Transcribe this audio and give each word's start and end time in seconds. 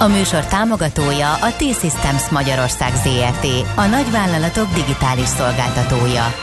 A 0.00 0.08
műsor 0.08 0.46
támogatója 0.46 1.32
a 1.32 1.52
T-Systems 1.56 2.28
Magyarország 2.30 2.92
ZRT, 2.94 3.46
a 3.74 3.86
nagyvállalatok 3.86 4.74
digitális 4.74 5.26
szolgáltatója. 5.26 6.34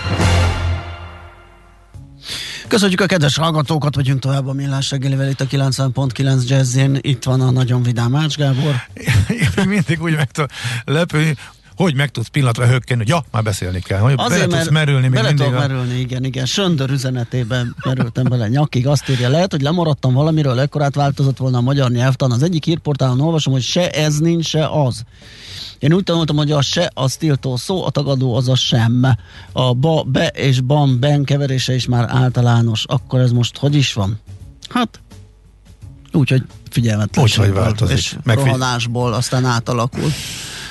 Köszönjük 2.68 3.02
a 3.02 3.06
kedves 3.06 3.38
hallgatókat, 3.38 3.96
vagyunk 3.96 4.20
tovább 4.20 4.48
a 4.48 4.54
Millás 4.54 4.92
reggelivel 4.92 5.30
itt 5.30 5.42
a 5.42 5.46
90.9 5.46 6.48
Jazzin. 6.48 6.98
Itt 7.02 7.24
van 7.24 7.42
a 7.42 7.52
nagyon 7.52 7.84
vidám 7.84 8.16
Ács 8.16 8.36
Gábor. 8.36 8.76
Én 9.58 9.68
mindig 9.68 10.02
úgy 10.02 10.16
meg 10.16 10.32
tudom 10.32 10.50
lepődni, 10.86 11.36
hogy 11.77 11.95
meg 11.95 12.09
tudsz 12.09 12.27
pillanatra 12.27 12.67
hökkenni, 12.67 12.99
hogy 12.99 13.09
ja, 13.09 13.26
már 13.31 13.44
beszélni 13.44 13.80
kell. 13.80 13.99
Hogy 13.99 14.13
Azért, 14.17 14.49
bele 14.49 14.62
tudsz 14.62 14.72
merülni 14.72 15.08
még 15.08 15.12
bele 15.12 15.27
mindig. 15.27 15.54
A... 15.54 15.59
merülni, 15.59 16.00
igen, 16.00 16.23
igen. 16.23 16.45
Söndör 16.45 16.90
üzenetében 16.90 17.76
merültem 17.86 18.23
bele 18.23 18.48
nyakig. 18.48 18.88
Azt 18.88 19.09
írja, 19.09 19.30
lehet, 19.30 19.52
hogy 19.52 19.62
lemaradtam 19.62 20.13
valamiről, 20.13 20.59
ekkorát 20.59 20.95
változott 20.95 21.38
volna 21.38 21.58
a 21.58 21.62
magyar 21.62 21.91
nyelvtan. 21.91 22.31
Az 22.31 22.44
egyik 22.44 22.66
hírportálon 22.66 23.22
olvasom, 23.22 23.53
hogy 23.53 23.62
se 23.62 23.90
ez 23.90 24.17
nincs, 24.17 24.45
se 24.45 24.67
az. 24.67 25.03
Én 25.80 25.94
úgy 25.94 26.03
tanultam, 26.03 26.36
hogy 26.36 26.52
a 26.52 26.62
se 26.62 26.91
az 26.94 27.16
tiltó 27.16 27.55
szó, 27.55 27.86
a 27.86 27.89
tagadó 27.89 28.36
az 28.36 28.50
a 28.50 28.55
sem. 28.55 29.05
A 29.52 29.73
ba, 29.73 30.03
be 30.03 30.28
és 30.28 30.62
ban, 30.62 31.00
ben 31.00 31.23
keverése 31.23 31.73
is 31.73 31.86
már 31.86 32.06
általános. 32.09 32.86
Akkor 32.86 33.19
ez 33.19 33.31
most 33.31 33.58
hogy 33.58 33.75
is 33.75 33.94
van? 33.94 34.19
Hát, 34.69 35.00
úgy, 36.12 36.30
hogy 36.30 36.44
figyelmetlenségből 36.69 37.75
és 37.88 38.16
Megfigy- 38.23 38.45
rohanásból 38.45 39.14
aztán 39.14 39.45
átalakul. 39.45 40.12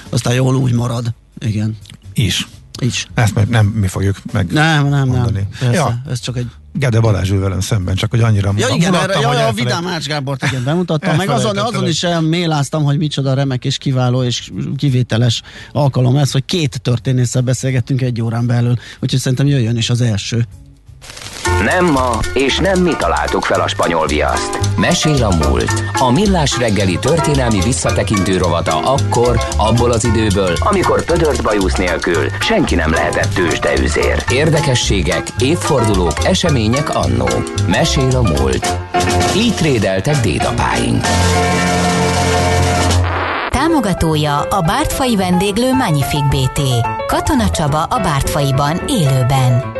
Aztán 0.08 0.34
jól 0.34 0.56
úgy 0.56 0.72
marad. 0.72 1.12
Igen. 1.38 1.76
Is. 2.14 2.46
Így. 2.82 3.08
Ezt 3.14 3.34
meg 3.34 3.48
nem 3.48 3.66
mi 3.66 3.86
fogjuk 3.86 4.16
meg 4.32 4.52
Nem, 4.52 4.88
nem, 4.88 5.08
mondani. 5.08 5.32
nem. 5.38 5.48
Persze, 5.58 5.74
Ja. 5.74 6.02
ez 6.10 6.20
csak 6.20 6.36
egy... 6.36 6.46
Gede 6.72 7.00
Balázs 7.00 7.30
ül 7.30 7.40
velem 7.40 7.60
szemben, 7.60 7.94
csak 7.94 8.10
hogy 8.10 8.20
annyira 8.20 8.52
Ja 8.56 8.68
igen, 8.74 8.90
mulattam, 8.90 9.22
erre, 9.24 9.38
ja, 9.38 9.46
a 9.46 9.52
Vidám 9.52 9.86
Ács 9.86 10.06
Gábort 10.06 10.42
igen, 10.42 10.64
bemutattam, 10.64 11.16
meg 11.16 11.28
azon, 11.28 11.58
azon 11.58 11.88
is 11.88 12.02
elméláztam, 12.02 12.84
hogy 12.84 12.98
micsoda 12.98 13.34
remek 13.34 13.64
és 13.64 13.78
kiváló 13.78 14.22
és 14.22 14.50
kivételes 14.76 15.42
alkalom 15.72 16.16
ez, 16.16 16.30
hogy 16.30 16.44
két 16.44 16.80
történésszel 16.82 17.42
beszélgettünk 17.42 18.02
egy 18.02 18.22
órán 18.22 18.46
belül, 18.46 18.74
úgyhogy 19.00 19.20
szerintem 19.20 19.46
jöjjön 19.46 19.76
is 19.76 19.90
az 19.90 20.00
első. 20.00 20.46
Nem 21.64 21.86
ma, 21.86 22.18
és 22.32 22.58
nem 22.58 22.82
mi 22.82 22.96
találtuk 22.96 23.44
fel 23.44 23.60
a 23.60 23.68
spanyol 23.68 24.06
viaszt. 24.06 24.58
Mesél 24.76 25.24
a 25.24 25.48
múlt. 25.48 25.82
A 25.98 26.10
millás 26.10 26.58
reggeli 26.58 26.98
történelmi 26.98 27.60
visszatekintő 27.60 28.36
rovata 28.36 28.78
akkor, 28.78 29.40
abból 29.56 29.90
az 29.90 30.04
időből, 30.04 30.52
amikor 30.58 31.04
pödört 31.04 31.42
bajusz 31.42 31.74
nélkül 31.74 32.28
senki 32.40 32.74
nem 32.74 32.90
lehetett 32.90 33.34
tőzsdeüzér. 33.34 34.24
Érdekességek, 34.30 35.26
évfordulók, 35.38 36.24
események 36.24 36.94
annó. 36.94 37.28
Mesél 37.66 38.16
a 38.16 38.22
múlt. 38.22 38.76
Így 39.36 39.54
trédeltek 39.54 40.16
dédapáink. 40.16 41.04
Támogatója 43.48 44.40
a 44.40 44.60
Bártfai 44.60 45.16
vendéglő 45.16 45.72
Magnific 45.72 46.28
BT. 46.28 46.60
Katona 47.06 47.50
Csaba 47.50 47.82
a 47.82 48.00
Bártfaiban 48.00 48.80
élőben. 48.88 49.74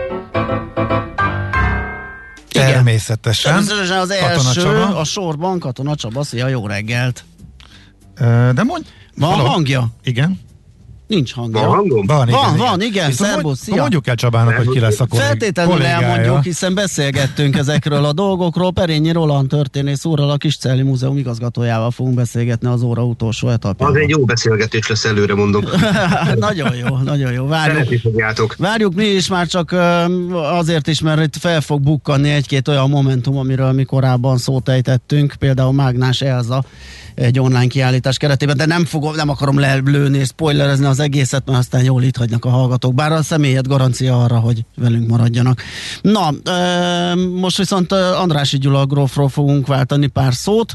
Igen. 2.57 2.73
Természetesen. 2.73 3.53
Természetesen 3.53 3.99
az 3.99 4.11
első 4.11 4.61
Csaba. 4.61 4.97
a 4.97 5.05
sorban 5.05 5.59
Katona 5.59 5.95
Csaba, 5.95 6.23
szia, 6.23 6.49
jó 6.49 6.67
reggelt. 6.67 7.25
De 8.55 8.63
mondj. 8.63 8.89
Van 9.17 9.31
Halló? 9.31 9.45
hangja? 9.45 9.89
Igen. 10.03 10.41
Nincs 11.07 11.35
hangja. 11.35 11.61
Van 11.61 11.69
hangom? 11.71 12.07
Van, 12.07 12.29
igen, 12.29 12.41
Van, 12.41 12.55
igen. 12.55 12.67
van, 12.67 12.81
igen, 12.81 13.13
mondj- 13.43 13.61
szia. 13.61 13.75
Mondjuk 13.81 14.07
el 14.07 14.15
Csabának, 14.15 14.55
hogy 14.55 14.69
ki 14.69 14.79
lesz 14.81 15.01
a 15.01 15.07
kollég, 15.07 15.27
Feltétlenül 15.27 15.73
kollégája. 15.73 16.07
elmondjuk, 16.07 16.43
hiszen 16.43 16.75
beszélgettünk 16.75 17.57
ezekről 17.57 18.05
a 18.05 18.13
dolgokról. 18.13 18.73
Perényi 18.73 19.13
Roland 19.13 19.49
történész 19.49 20.05
úrral, 20.05 20.31
a 20.31 20.37
Kiscelli 20.37 20.83
Múzeum 20.83 21.17
igazgatójával 21.17 21.91
fogunk 21.91 22.15
beszélgetni 22.15 22.69
az 22.69 22.83
óra 22.83 23.05
utolsó 23.05 23.49
etapjában. 23.49 23.95
Az 23.97 24.01
egy 24.03 24.09
jó 24.09 24.25
beszélgetés 24.25 24.89
lesz 24.89 25.05
előre, 25.05 25.35
mondom. 25.35 25.65
nagyon 26.39 26.75
jó, 26.75 26.97
nagyon 26.97 27.33
jó. 27.33 27.47
Várjuk, 27.47 28.03
várjuk 28.59 28.95
mi 28.95 29.05
is 29.05 29.29
már 29.29 29.47
csak 29.47 29.73
azért 30.33 30.87
is, 30.87 31.01
mert 31.01 31.23
itt 31.23 31.37
fel 31.37 31.61
fog 31.61 31.81
bukkanni 31.81 32.31
egy-két 32.31 32.69
olyan 32.69 32.91
momentum, 32.91 33.37
amiről 33.39 33.73
mi 33.73 33.85
korábban 33.85 34.37
szót 34.39 34.69
ejtettünk, 34.69 35.35
például 35.39 35.73
Mágnás 35.73 36.21
Elza 36.21 36.65
egy 37.17 37.39
online 37.39 37.67
kiállítás 37.67 38.17
keretében, 38.17 38.57
de 38.57 38.67
nem, 38.67 38.85
fogom, 38.85 39.15
nem 39.15 39.29
akarom 39.29 39.59
lelőni 39.59 40.19
és 40.19 40.27
spoilerezni 40.27 40.87
az 40.87 41.01
egészet, 41.01 41.47
mert 41.47 41.59
aztán 41.59 41.85
jól 41.85 42.03
itt 42.03 42.17
hagynak 42.17 42.45
a 42.45 42.49
hallgatók, 42.49 42.95
bár 42.95 43.13
a 43.13 43.23
személyed 43.23 43.67
garancia 43.67 44.23
arra, 44.23 44.39
hogy 44.39 44.65
velünk 44.77 45.09
maradjanak. 45.09 45.63
Na, 46.03 46.35
most 47.41 47.57
viszont 47.57 47.93
Andrási 47.93 48.59
Gyula 48.59 48.87
grófról 48.87 49.29
fogunk 49.29 49.67
váltani 49.67 50.07
pár 50.07 50.35
szót. 50.35 50.75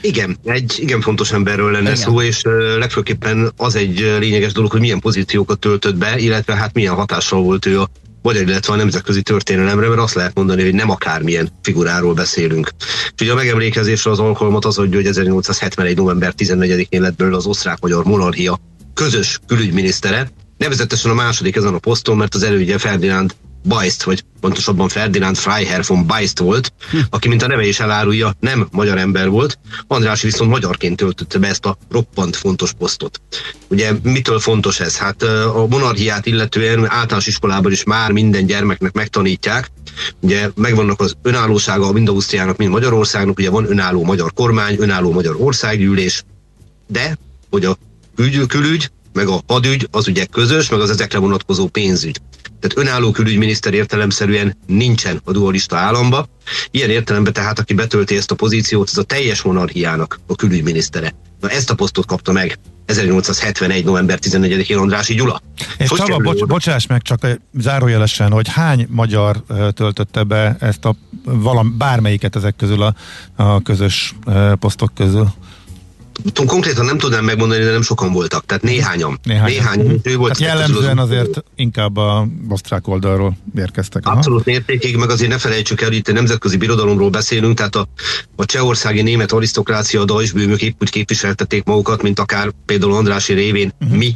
Igen, 0.00 0.36
egy 0.44 0.74
igen 0.78 1.00
fontos 1.00 1.32
emberről 1.32 1.70
lenne 1.70 1.90
Igen. 1.90 1.96
szó, 2.02 2.22
és 2.22 2.42
legfőképpen 2.78 3.52
az 3.56 3.74
egy 3.74 4.16
lényeges 4.18 4.52
dolog, 4.52 4.70
hogy 4.70 4.80
milyen 4.80 5.00
pozíciókat 5.00 5.58
töltött 5.58 5.96
be, 5.96 6.18
illetve 6.18 6.54
hát 6.54 6.74
milyen 6.74 6.94
hatással 6.94 7.42
volt 7.42 7.66
ő 7.66 7.80
a 7.80 7.88
magyar, 8.24 8.42
illetve 8.42 8.72
a 8.72 8.76
nemzetközi 8.76 9.22
történelemre, 9.22 9.88
mert 9.88 10.00
azt 10.00 10.14
lehet 10.14 10.34
mondani, 10.34 10.62
hogy 10.62 10.74
nem 10.74 10.90
akármilyen 10.90 11.48
figuráról 11.62 12.14
beszélünk. 12.14 12.70
És 13.14 13.20
ugye 13.20 13.32
a 13.32 13.34
megemlékezésre 13.34 14.10
az 14.10 14.18
alkalmat 14.18 14.64
az, 14.64 14.76
hogy 14.76 14.94
hogy 14.94 15.06
1871. 15.06 15.96
november 15.96 16.32
14-én 16.36 17.00
lett 17.00 17.16
belőle 17.16 17.36
az 17.36 17.46
osztrák-magyar 17.46 18.04
monarchia 18.04 18.60
közös 18.94 19.40
külügyminisztere, 19.46 20.30
nevezetesen 20.58 21.10
a 21.10 21.14
második 21.14 21.56
ezen 21.56 21.74
a 21.74 21.78
poszton, 21.78 22.16
mert 22.16 22.34
az 22.34 22.42
elődje 22.42 22.78
Ferdinánd 22.78 23.34
Beist, 23.66 24.02
vagy 24.02 24.24
pontosabban 24.40 24.88
Ferdinand 24.88 25.36
Freiherr 25.36 25.82
von 25.86 26.06
Beist 26.06 26.38
volt, 26.38 26.72
aki, 27.10 27.28
mint 27.28 27.42
a 27.42 27.46
neve 27.46 27.66
is 27.66 27.80
elárulja, 27.80 28.32
nem 28.40 28.68
magyar 28.70 28.98
ember 28.98 29.28
volt, 29.28 29.58
András 29.86 30.22
viszont 30.22 30.50
magyarként 30.50 30.96
töltötte 30.96 31.38
be 31.38 31.48
ezt 31.48 31.66
a 31.66 31.78
roppant 31.90 32.36
fontos 32.36 32.72
posztot. 32.72 33.20
Ugye 33.68 33.92
mitől 34.02 34.38
fontos 34.38 34.80
ez? 34.80 34.96
Hát 34.96 35.22
a 35.22 35.66
monarchiát 35.68 36.26
illetően 36.26 36.90
általános 36.90 37.26
iskolában 37.26 37.72
is 37.72 37.84
már 37.84 38.10
minden 38.10 38.46
gyermeknek 38.46 38.92
megtanítják, 38.92 39.70
ugye 40.20 40.50
megvannak 40.54 41.00
az 41.00 41.14
önállósága 41.22 41.92
mind 41.92 42.08
Ausztriának, 42.08 42.56
mind 42.56 42.70
Magyarországnak, 42.70 43.38
ugye 43.38 43.50
van 43.50 43.70
önálló 43.70 44.04
magyar 44.04 44.32
kormány, 44.32 44.76
önálló 44.78 45.12
magyar 45.12 45.36
országgyűlés, 45.38 46.24
de 46.86 47.18
hogy 47.50 47.64
a 47.64 47.76
ügy, 48.16 48.46
külügy, 48.46 48.90
meg 49.14 49.28
a 49.28 49.40
hadügy, 49.46 49.88
az 49.90 50.08
ugye 50.08 50.24
közös, 50.24 50.68
meg 50.68 50.80
az 50.80 50.90
ezekre 50.90 51.18
vonatkozó 51.18 51.66
pénzügy. 51.66 52.20
Tehát 52.60 52.88
önálló 52.88 53.10
külügyminiszter 53.10 53.74
értelemszerűen 53.74 54.56
nincsen 54.66 55.20
a 55.24 55.32
dualista 55.32 55.76
államba. 55.76 56.28
Ilyen 56.70 56.90
értelemben 56.90 57.32
tehát, 57.32 57.58
aki 57.58 57.74
betölti 57.74 58.16
ezt 58.16 58.30
a 58.30 58.34
pozíciót, 58.34 58.88
ez 58.90 58.98
a 58.98 59.02
teljes 59.02 59.42
monarchiának 59.42 60.20
a 60.26 60.34
külügyminisztere. 60.34 61.14
Na 61.40 61.48
ezt 61.50 61.70
a 61.70 61.74
posztot 61.74 62.06
kapta 62.06 62.32
meg 62.32 62.58
1871. 62.86 63.84
november 63.84 64.18
14-én 64.22 64.76
Andrási 64.76 65.14
Gyula. 65.14 65.40
És 65.78 65.88
Csaba, 65.88 66.16
bocs, 66.16 66.44
bocsáss 66.44 66.86
meg 66.86 67.02
csak 67.02 67.24
eh, 67.24 67.34
zárójelesen, 67.58 68.30
hogy 68.30 68.48
hány 68.48 68.86
magyar 68.90 69.42
ö, 69.46 69.68
töltötte 69.70 70.22
be 70.22 70.56
ezt 70.60 70.84
a 70.84 70.94
valam, 71.24 71.78
bármelyiket 71.78 72.36
ezek 72.36 72.56
közül 72.56 72.82
a, 72.82 72.94
a 73.36 73.62
közös 73.62 74.14
ö, 74.26 74.52
posztok 74.58 74.94
közül? 74.94 75.32
Konkrétan 76.46 76.84
nem 76.84 76.98
tudnám 76.98 77.24
megmondani, 77.24 77.64
de 77.64 77.70
nem 77.70 77.82
sokan 77.82 78.12
voltak. 78.12 78.46
Tehát 78.46 78.62
néhányan. 78.62 79.18
Néhány. 79.22 79.50
Néhány. 79.50 80.00
Ő 80.02 80.16
volt 80.16 80.38
Tehát 80.38 80.54
jellemzően 80.54 80.98
az- 80.98 81.10
azért 81.10 81.44
inkább 81.56 81.96
a 81.96 82.26
osztrák 82.48 82.88
oldalról 82.88 83.36
érkeztek. 83.56 84.06
aha. 84.06 84.16
Abszolút 84.16 84.44
mértékig, 84.44 84.96
meg 84.96 85.10
azért 85.10 85.30
ne 85.30 85.38
felejtsük 85.38 85.80
el, 85.80 85.92
itt 85.92 86.08
a 86.08 86.12
nemzetközi 86.12 86.56
birodalomról 86.56 87.10
beszélünk, 87.10 87.56
tehát 87.56 87.76
a, 87.76 87.88
a 88.36 88.44
csehországi 88.44 89.02
német 89.02 89.32
arisztokrácia, 89.32 90.00
a 90.00 90.04
dajsbőmök 90.04 90.62
épp 90.62 90.82
úgy 90.82 90.90
képviseltették 90.90 91.64
magukat, 91.64 92.02
mint 92.02 92.18
akár 92.18 92.50
például 92.66 92.92
Andrási 92.94 93.32
révén 93.32 93.72
uh-huh. 93.80 93.96
mi, 93.98 94.14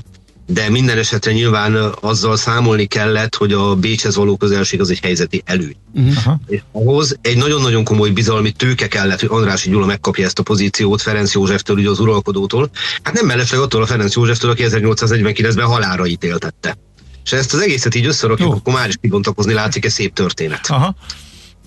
de 0.50 0.70
minden 0.70 0.98
esetre 0.98 1.32
nyilván 1.32 1.92
azzal 2.00 2.36
számolni 2.36 2.86
kellett, 2.86 3.34
hogy 3.34 3.52
a 3.52 3.74
Bécshez 3.74 4.16
való 4.16 4.36
közelség 4.36 4.80
az 4.80 4.90
egy 4.90 4.98
helyzeti 4.98 5.42
előny. 5.44 5.76
Aha. 6.16 6.40
És 6.46 6.60
ahhoz 6.72 7.18
egy 7.20 7.36
nagyon-nagyon 7.36 7.84
komoly 7.84 8.10
bizalmi 8.10 8.50
tőke 8.50 8.86
kellett, 8.86 9.20
hogy 9.20 9.28
Andrási 9.32 9.70
Gyula 9.70 9.86
megkapja 9.86 10.24
ezt 10.24 10.38
a 10.38 10.42
pozíciót 10.42 11.02
Ferenc 11.02 11.32
Józseftől, 11.34 11.76
ugye 11.76 11.88
az 11.88 12.00
uralkodótól. 12.00 12.70
Hát 13.02 13.14
nem 13.14 13.26
mellesleg 13.26 13.60
attól 13.60 13.82
a 13.82 13.86
Ferenc 13.86 14.14
Józseftől, 14.14 14.50
aki 14.50 14.64
1849-ben 14.66 15.66
halálra 15.66 16.06
ítéltette. 16.06 16.78
És 17.24 17.32
ezt 17.32 17.54
az 17.54 17.60
egészet 17.60 17.94
így 17.94 18.06
összerakjuk, 18.06 18.48
Jó. 18.48 18.54
akkor 18.54 18.72
már 18.72 18.88
is 18.88 18.94
kibontakozni 19.00 19.52
látszik, 19.52 19.84
ez 19.84 19.92
szép 19.92 20.12
történet. 20.12 20.66
Aha. 20.68 20.94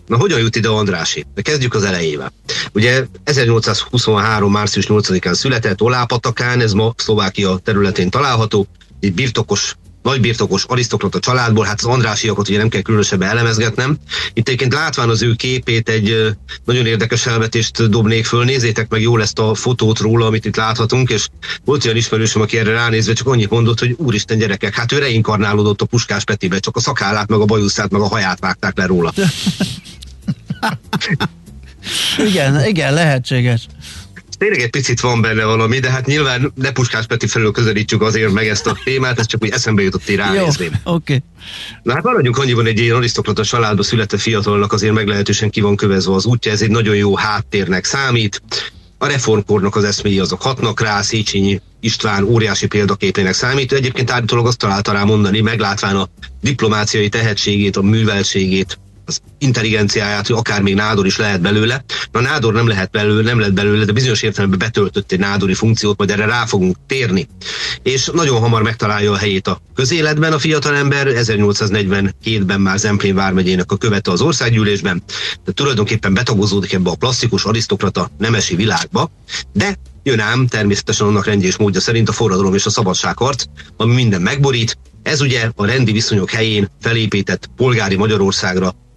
Na 0.07 0.17
hogyan 0.17 0.39
jut 0.39 0.55
ide 0.55 0.67
Andrási? 0.67 1.25
De 1.33 1.41
kezdjük 1.41 1.73
az 1.73 1.83
elejével. 1.83 2.33
Ugye 2.73 3.05
1823. 3.23 4.51
március 4.51 4.85
8-án 4.89 5.33
született 5.33 5.81
Olápatakán, 5.81 6.61
ez 6.61 6.73
ma 6.73 6.93
Szlovákia 6.97 7.57
területén 7.63 8.09
található, 8.09 8.67
egy 8.99 9.13
birtokos 9.13 9.75
nagy 10.03 10.21
birtokos 10.21 10.63
arisztokrata 10.63 11.19
családból, 11.19 11.65
hát 11.65 11.79
az 11.79 11.85
Andrásiakat 11.85 12.49
ugye 12.49 12.57
nem 12.57 12.69
kell 12.69 12.81
különösebben 12.81 13.29
elemezgetnem. 13.29 13.97
Itt 14.33 14.47
egyébként 14.47 14.73
látván 14.73 15.09
az 15.09 15.21
ő 15.21 15.33
képét 15.33 15.89
egy 15.89 16.35
nagyon 16.65 16.85
érdekes 16.85 17.25
elvetést 17.25 17.89
dobnék 17.89 18.25
föl, 18.25 18.43
nézzétek 18.43 18.89
meg 18.89 19.01
jól 19.01 19.21
ezt 19.21 19.39
a 19.39 19.53
fotót 19.53 19.99
róla, 19.99 20.25
amit 20.25 20.45
itt 20.45 20.55
láthatunk, 20.55 21.09
és 21.09 21.27
volt 21.65 21.85
olyan 21.85 21.97
ismerősöm, 21.97 22.41
aki 22.41 22.57
erre 22.57 22.71
ránézve 22.71 23.13
csak 23.13 23.27
annyit 23.27 23.49
mondott, 23.49 23.79
hogy 23.79 23.95
úristen 23.97 24.37
gyerekek, 24.37 24.75
hát 24.75 24.91
ő 24.91 24.97
reinkarnálódott 24.97 25.81
a 25.81 25.85
Puskás 25.85 26.23
Petibe, 26.23 26.59
csak 26.59 26.75
a 26.75 26.79
szakállát, 26.79 27.29
meg 27.29 27.39
a 27.39 27.45
bajuszát, 27.45 27.91
meg 27.91 28.01
a 28.01 28.07
haját 28.07 28.39
vágták 28.39 28.77
le 28.77 28.85
róla. 28.85 29.13
igen, 32.27 32.65
igen, 32.65 32.93
lehetséges 32.93 33.67
tényleg 34.41 34.61
egy 34.61 34.69
picit 34.69 34.99
van 34.99 35.21
benne 35.21 35.45
valami, 35.45 35.79
de 35.79 35.89
hát 35.89 36.05
nyilván 36.05 36.51
ne 36.55 36.71
Puskás 36.71 37.05
Peti 37.05 37.27
felől 37.27 37.51
közelítjük 37.51 38.01
azért 38.01 38.31
meg 38.31 38.47
ezt 38.47 38.67
a 38.67 38.77
témát, 38.83 39.19
ez 39.19 39.25
csak 39.25 39.43
úgy 39.43 39.49
eszembe 39.49 39.81
jutott 39.81 40.09
így 40.09 40.15
ránézni. 40.15 40.65
oké. 40.65 40.81
Okay. 40.83 41.23
Na 41.83 41.93
hát 41.93 42.03
maradjunk 42.03 42.37
annyiban 42.37 42.65
egy 42.65 42.79
ilyen 42.79 42.95
arisztokrata 42.95 43.43
családba 43.43 43.83
született 43.83 44.19
fiatalnak 44.19 44.73
azért 44.73 44.93
meglehetősen 44.93 45.49
ki 45.49 45.61
van 45.61 45.75
kövezve 45.75 46.13
az 46.13 46.25
útja, 46.25 46.51
ez 46.51 46.61
egy 46.61 46.69
nagyon 46.69 46.95
jó 46.95 47.15
háttérnek 47.15 47.85
számít. 47.85 48.41
A 48.97 49.07
reformkornak 49.07 49.75
az 49.75 49.83
eszméi 49.83 50.19
azok 50.19 50.41
hatnak 50.41 50.79
rá, 50.79 51.01
Széchenyi 51.01 51.61
István 51.79 52.23
óriási 52.23 52.67
példaképének 52.67 53.33
számít. 53.33 53.71
Egyébként 53.71 54.11
állítólag 54.11 54.47
azt 54.47 54.57
találta 54.57 54.91
rá 54.91 55.03
mondani, 55.03 55.41
meglátván 55.41 55.95
a 55.95 56.09
diplomáciai 56.41 57.09
tehetségét, 57.09 57.77
a 57.77 57.81
műveltségét, 57.81 58.79
az 59.11 59.21
intelligenciáját, 59.37 60.27
hogy 60.27 60.35
akár 60.35 60.61
még 60.61 60.75
nádor 60.75 61.05
is 61.05 61.17
lehet 61.17 61.41
belőle. 61.41 61.83
Na 62.11 62.19
nádor 62.19 62.53
nem 62.53 62.67
lehet 62.67 62.91
belőle, 62.91 63.21
nem 63.21 63.39
lett 63.39 63.53
belőle, 63.53 63.85
de 63.85 63.91
bizonyos 63.91 64.21
értelemben 64.21 64.59
betöltött 64.59 65.11
egy 65.11 65.19
nádori 65.19 65.53
funkciót, 65.53 65.97
majd 65.97 66.09
erre 66.09 66.25
rá 66.25 66.45
fogunk 66.45 66.75
térni. 66.87 67.27
És 67.83 68.09
nagyon 68.13 68.39
hamar 68.39 68.61
megtalálja 68.61 69.11
a 69.11 69.17
helyét 69.17 69.47
a 69.47 69.61
közéletben 69.75 70.33
a 70.33 70.39
fiatalember, 70.39 71.07
1842-ben 71.09 72.61
már 72.61 72.77
Zemplén 72.77 73.15
vármegyének 73.15 73.71
a 73.71 73.77
követe 73.77 74.11
az 74.11 74.21
országgyűlésben, 74.21 75.03
de 75.45 75.51
tulajdonképpen 75.51 76.13
betagozódik 76.13 76.73
ebbe 76.73 76.89
a 76.89 76.95
klasszikus 76.95 77.43
arisztokrata 77.43 78.09
nemesi 78.17 78.55
világba, 78.55 79.11
de 79.53 79.75
jön 80.03 80.19
ám 80.19 80.47
természetesen 80.47 81.07
annak 81.07 81.25
rendje 81.25 81.47
és 81.47 81.57
módja 81.57 81.79
szerint 81.79 82.09
a 82.09 82.11
forradalom 82.11 82.53
és 82.53 82.65
a 82.65 82.69
szabadságharc, 82.69 83.43
ami 83.77 83.93
minden 83.93 84.21
megborít. 84.21 84.77
Ez 85.03 85.21
ugye 85.21 85.49
a 85.55 85.65
rendi 85.65 85.91
viszonyok 85.91 86.29
helyén 86.29 86.67
felépített 86.81 87.49
polgári 87.55 87.95
Magyarországra 87.95 88.75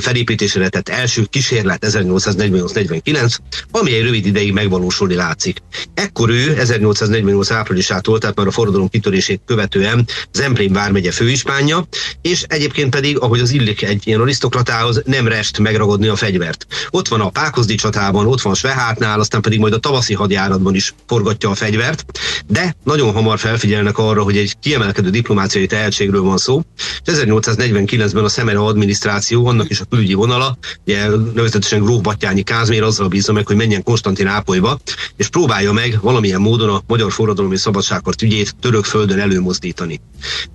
felépítésére 0.00 0.68
tett 0.68 0.88
első 0.88 1.24
kísérlet 1.24 1.86
1848-49, 1.86 3.36
ami 3.70 3.92
egy 3.92 4.02
rövid 4.02 4.26
ideig 4.26 4.52
megvalósulni 4.52 5.14
látszik. 5.14 5.58
Ekkor 5.94 6.30
ő 6.30 6.56
1848 6.56 7.50
áprilisától, 7.50 8.18
tehát 8.18 8.36
már 8.36 8.46
a 8.46 8.50
forradalom 8.50 8.88
kitörését 8.88 9.40
követően 9.46 10.06
Zemplén 10.32 10.72
vármegye 10.72 11.10
főispánja, 11.10 11.86
és 12.22 12.44
egyébként 12.46 12.90
pedig, 12.90 13.18
ahogy 13.18 13.40
az 13.40 13.50
illik 13.50 13.82
egy 13.82 14.02
ilyen 14.06 14.20
arisztokratához, 14.20 15.02
nem 15.04 15.28
rest 15.28 15.58
megragadni 15.58 16.08
a 16.08 16.16
fegyvert. 16.16 16.66
Ott 16.90 17.08
van 17.08 17.20
a 17.20 17.28
Pákozdi 17.28 17.74
csatában, 17.74 18.26
ott 18.26 18.40
van 18.40 18.54
Svehátnál, 18.54 19.20
aztán 19.20 19.40
pedig 19.40 19.58
majd 19.58 19.72
a 19.72 19.78
tavaszi 19.78 20.14
hadjáratban 20.14 20.74
is 20.74 20.94
forgatja 21.06 21.50
a 21.50 21.54
fegyvert, 21.54 22.04
de 22.46 22.76
nagyon 22.84 23.12
hamar 23.12 23.38
felfigyelnek 23.38 23.98
arra, 23.98 24.22
hogy 24.22 24.36
egy 24.36 24.54
kiemelkedő 24.60 25.10
diplomáciai 25.10 25.66
tehetségről 25.66 26.22
van 26.22 26.36
szó. 26.36 26.62
1849-ben 27.04 28.24
a 28.24 28.28
Szemere 28.28 28.58
adminisztráció 28.58 29.42
annak 29.54 29.70
is 29.70 29.80
a 29.80 29.84
külügyi 29.84 30.14
vonala, 30.14 30.58
ugye 30.86 31.08
nevezetesen 31.34 31.82
Gróf 31.82 32.00
Battyányi 32.00 32.42
Kázmér 32.42 32.82
azzal 32.82 33.08
bízza 33.08 33.32
meg, 33.32 33.46
hogy 33.46 33.56
menjen 33.56 33.82
Konstantinápolyba, 33.82 34.78
és 35.16 35.28
próbálja 35.28 35.72
meg 35.72 35.98
valamilyen 36.00 36.40
módon 36.40 36.68
a 36.68 36.82
magyar 36.86 37.12
forradalom 37.12 37.52
és 37.52 37.60
szabadságkart 37.60 38.22
ügyét 38.22 38.56
török 38.60 38.84
földön 38.84 39.18
előmozdítani. 39.18 40.00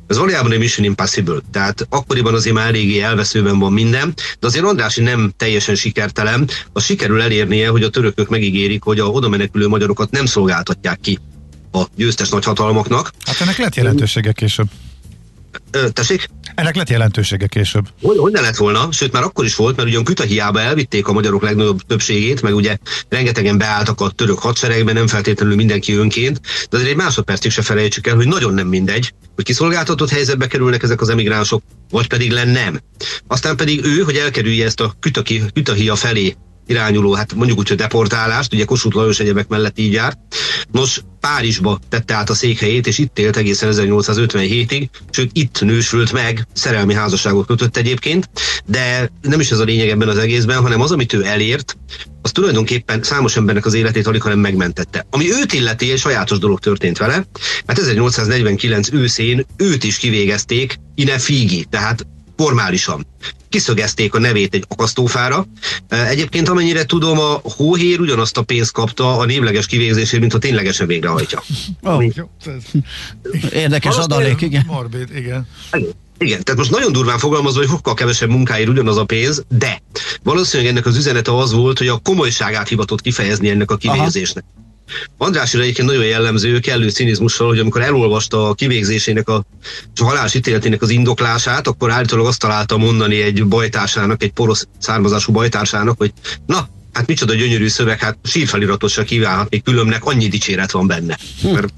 Ez 0.08 0.18
valójában 0.18 0.52
egy 0.52 0.60
mission 0.60 0.86
impossible, 0.86 1.40
tehát 1.52 1.88
akkoriban 1.90 2.34
azért 2.34 2.56
már 2.56 2.68
eléggé 2.68 3.00
elveszőben 3.00 3.60
van 3.60 3.74
minden, 3.74 4.14
de 4.40 4.48
azért 4.48 4.66
Andrási 4.66 5.02
nem 5.02 5.34
teljesen 5.38 5.76
sikertelen, 5.76 6.50
a 6.74 6.80
sikerül 6.80 7.22
elérnie, 7.22 7.70
hogy 7.70 7.84
a 7.84 7.90
törökök 7.90 8.30
megígérik, 8.30 8.84
hogy 8.84 9.00
a 9.00 9.06
oda 9.06 9.30
menekülő 9.30 9.68
magyarokat 9.68 10.12
nem 10.12 10.26
szolgáltatják 10.26 11.00
ki 11.00 11.20
a 11.72 11.84
győztes 11.96 12.30
nagyhatalmaknak. 12.30 13.12
Hát 13.26 13.42
ennek 13.42 13.58
lett 13.58 13.76
jelentősége 13.76 14.32
később. 14.32 14.68
Ö, 15.72 15.90
tessék? 15.90 16.28
Ennek 16.56 16.76
lett 16.76 16.90
jelentősége 16.90 17.48
később. 17.48 17.88
Hogy, 18.02 18.18
hogy 18.18 18.32
ne 18.32 18.42
lett 18.42 18.56
volna, 18.56 18.92
sőt 18.92 19.12
már 19.12 19.24
akkor 19.24 19.46
is 19.46 19.56
volt, 19.56 19.76
mert 19.76 19.88
ugyan 19.88 20.04
Kütahiába 20.04 20.60
elvitték 20.60 21.08
a 21.08 21.14
magyarok 21.14 21.42
legnagyobb 21.42 21.82
többségét, 21.82 22.42
meg 22.42 22.56
ugye 22.56 22.78
rengetegen 23.10 23.58
beálltak 23.58 24.02
a 24.02 24.10
török 24.10 24.40
hadseregben, 24.40 24.94
nem 24.94 25.08
feltétlenül 25.08 25.56
mindenki 25.56 25.94
önként, 25.94 26.42
de 26.70 26.78
azért 26.78 26.92
egy 26.92 26.98
másodpercig 26.98 27.52
se 27.52 27.62
felejtsük 27.62 28.08
el, 28.08 28.16
hogy 28.16 28.28
nagyon 28.28 28.54
nem 28.54 28.68
mindegy, 28.68 29.14
hogy 29.36 29.46
kiszolgáltatott 29.46 30.10
helyzetbe 30.10 30.48
kerülnek 30.48 30.84
ezek 30.84 31.02
az 31.02 31.10
emigránsok, 31.10 31.64
vagy 31.90 32.08
pedig 32.08 32.32
len 32.32 32.48
nem. 32.48 32.80
Aztán 33.28 33.56
pedig 33.56 33.86
ő, 33.86 34.02
hogy 34.02 34.16
elkerülje 34.16 34.66
ezt 34.66 34.80
a 34.82 34.94
Kütahia 35.54 35.96
felé 35.96 36.36
irányuló, 36.70 37.14
hát 37.14 37.34
mondjuk 37.34 37.60
úgy, 37.60 37.68
hogy 37.68 37.78
deportálást, 37.78 38.54
ugye 38.54 38.66
Kossuth 38.66 38.96
Lajos 38.96 39.20
egyebek 39.20 39.48
mellett 39.48 39.80
így 39.80 39.94
járt. 39.94 40.18
Nos, 40.72 41.02
Párizsba 41.20 41.80
tette 41.90 42.14
át 42.14 42.30
a 42.30 42.34
székhelyét, 42.34 42.88
és 42.88 42.98
itt 42.98 43.20
élt 43.20 43.38
egészen 43.38 43.70
1857-ig, 43.74 44.88
sőt 45.10 45.30
itt 45.34 45.62
nősült 45.62 46.12
meg, 46.12 46.48
szerelmi 46.54 46.94
házasságot 46.94 47.48
kötött 47.48 47.78
egyébként, 47.78 48.30
de 48.66 49.12
nem 49.22 49.40
is 49.40 49.52
ez 49.52 49.60
a 49.60 49.64
lényeg 49.64 49.90
ebben 49.90 50.08
az 50.08 50.18
egészben, 50.18 50.62
hanem 50.62 50.82
az, 50.82 50.92
amit 50.92 51.14
ő 51.14 51.26
elért, 51.26 51.78
az 52.22 52.32
tulajdonképpen 52.32 53.04
számos 53.04 53.36
embernek 53.36 53.66
az 53.66 53.74
életét 53.74 54.08
alig, 54.08 54.22
hanem 54.22 54.40
megmentette. 54.40 55.06
Ami 55.10 55.32
őt 55.32 55.54
illeti, 55.54 55.92
egy 55.92 55.98
sajátos 55.98 56.38
dolog 56.38 56.60
történt 56.60 56.98
vele, 56.98 57.26
mert 57.66 57.80
1849 57.80 58.92
őszén 58.92 59.46
őt 59.58 59.84
is 59.84 59.98
kivégezték, 59.98 60.80
ine 60.96 61.18
figi, 61.18 61.66
tehát 61.70 62.06
formálisan 62.40 63.06
kiszögezték 63.50 64.14
a 64.14 64.20
nevét 64.20 64.54
egy 64.54 64.66
akasztófára. 64.68 65.46
Egyébként 65.90 66.50
amennyire 66.50 66.86
tudom, 66.86 67.20
a 67.20 67.42
hóhér 67.44 68.00
ugyanazt 68.00 68.38
a 68.38 68.42
pénzt 68.42 68.72
kapta 68.72 69.18
a 69.18 69.26
névleges 69.26 69.66
kivégzésért, 69.66 70.20
mint 70.20 70.32
ha 70.32 70.38
ténylegesen 70.38 70.88
végrehajtja. 70.88 71.44
Oh, 71.82 72.06
Érdekes 73.54 73.96
adalék, 73.96 74.42
igen. 74.42 74.64
Morbid, 74.68 75.16
igen. 75.16 75.48
Igen, 76.18 76.44
tehát 76.44 76.60
most 76.60 76.72
nagyon 76.72 76.92
durván 76.92 77.18
fogalmazva, 77.18 77.60
hogy 77.60 77.70
sokkal 77.70 77.94
kevesebb 77.94 78.30
munkáért 78.30 78.70
ugyanaz 78.70 78.98
a 78.98 79.06
pénz, 79.06 79.44
de 79.48 79.82
valószínűleg 80.24 80.72
ennek 80.72 80.86
az 80.86 80.98
üzenete 80.98 81.38
az 81.38 81.52
volt, 81.52 81.78
hogy 81.78 81.88
a 81.88 81.98
komolyságát 81.98 82.68
hivatott 82.68 83.02
kifejezni 83.02 83.50
ennek 83.50 83.72
a 83.72 83.78
kivégzésnek. 83.78 84.44
Aha. 84.54 84.69
Andrásra 85.18 85.62
egyébként 85.62 85.88
nagyon 85.88 86.06
jellemző, 86.06 86.60
kellő 86.60 86.90
cinizmussal, 86.90 87.48
hogy 87.48 87.60
amikor 87.60 87.82
elolvasta 87.82 88.50
a 88.50 88.54
kivégzésének, 88.54 89.30
a, 89.30 89.46
a 89.96 90.04
halálos 90.04 90.34
ítéletének 90.34 90.82
az 90.82 90.90
indoklását, 90.90 91.68
akkor 91.68 91.92
állítólag 91.92 92.26
azt 92.26 92.40
találta 92.40 92.78
mondani 92.78 93.22
egy 93.22 93.46
bajtársának, 93.46 94.24
egy 94.24 94.32
porosz 94.32 94.68
származású 94.80 95.32
bajtársának, 95.32 95.98
hogy 95.98 96.14
na, 96.46 96.70
hát 96.94 97.08
micsoda 97.08 97.34
gyönyörű 97.34 97.68
szöveg, 97.68 98.00
hát 98.00 98.18
sírfeliratot 98.24 98.90
se 98.90 99.04
kívánhat, 99.04 99.50
még 99.50 99.64
különbnek 99.64 100.06
annyi 100.06 100.28
dicséret 100.28 100.72
van 100.72 100.88
benne. 100.88 101.18
Mert, 101.44 101.74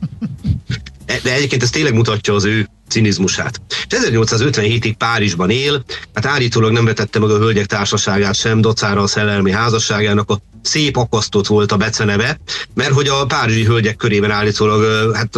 de 1.23 1.33
egyébként 1.33 1.63
ez 1.63 1.69
tényleg 1.69 1.93
mutatja 1.93 2.33
az 2.33 2.45
ő 2.45 2.69
cinizmusát. 2.91 3.61
1857-ig 3.89 4.93
Párizsban 4.97 5.49
él, 5.49 5.83
hát 6.13 6.25
állítólag 6.25 6.71
nem 6.71 6.85
vetette 6.85 7.19
meg 7.19 7.29
a 7.29 7.37
hölgyek 7.37 7.65
társaságát 7.65 8.35
sem, 8.35 8.61
docára 8.61 9.01
a 9.01 9.07
szellemi 9.07 9.51
házasságának 9.51 10.29
a 10.29 10.39
szép 10.61 10.95
akasztott 10.97 11.47
volt 11.47 11.71
a 11.71 11.77
beceneve, 11.77 12.39
mert 12.73 12.91
hogy 12.91 13.07
a 13.07 13.25
párizsi 13.25 13.65
hölgyek 13.65 13.95
körében 13.95 14.31
állítólag 14.31 15.13
hát 15.13 15.35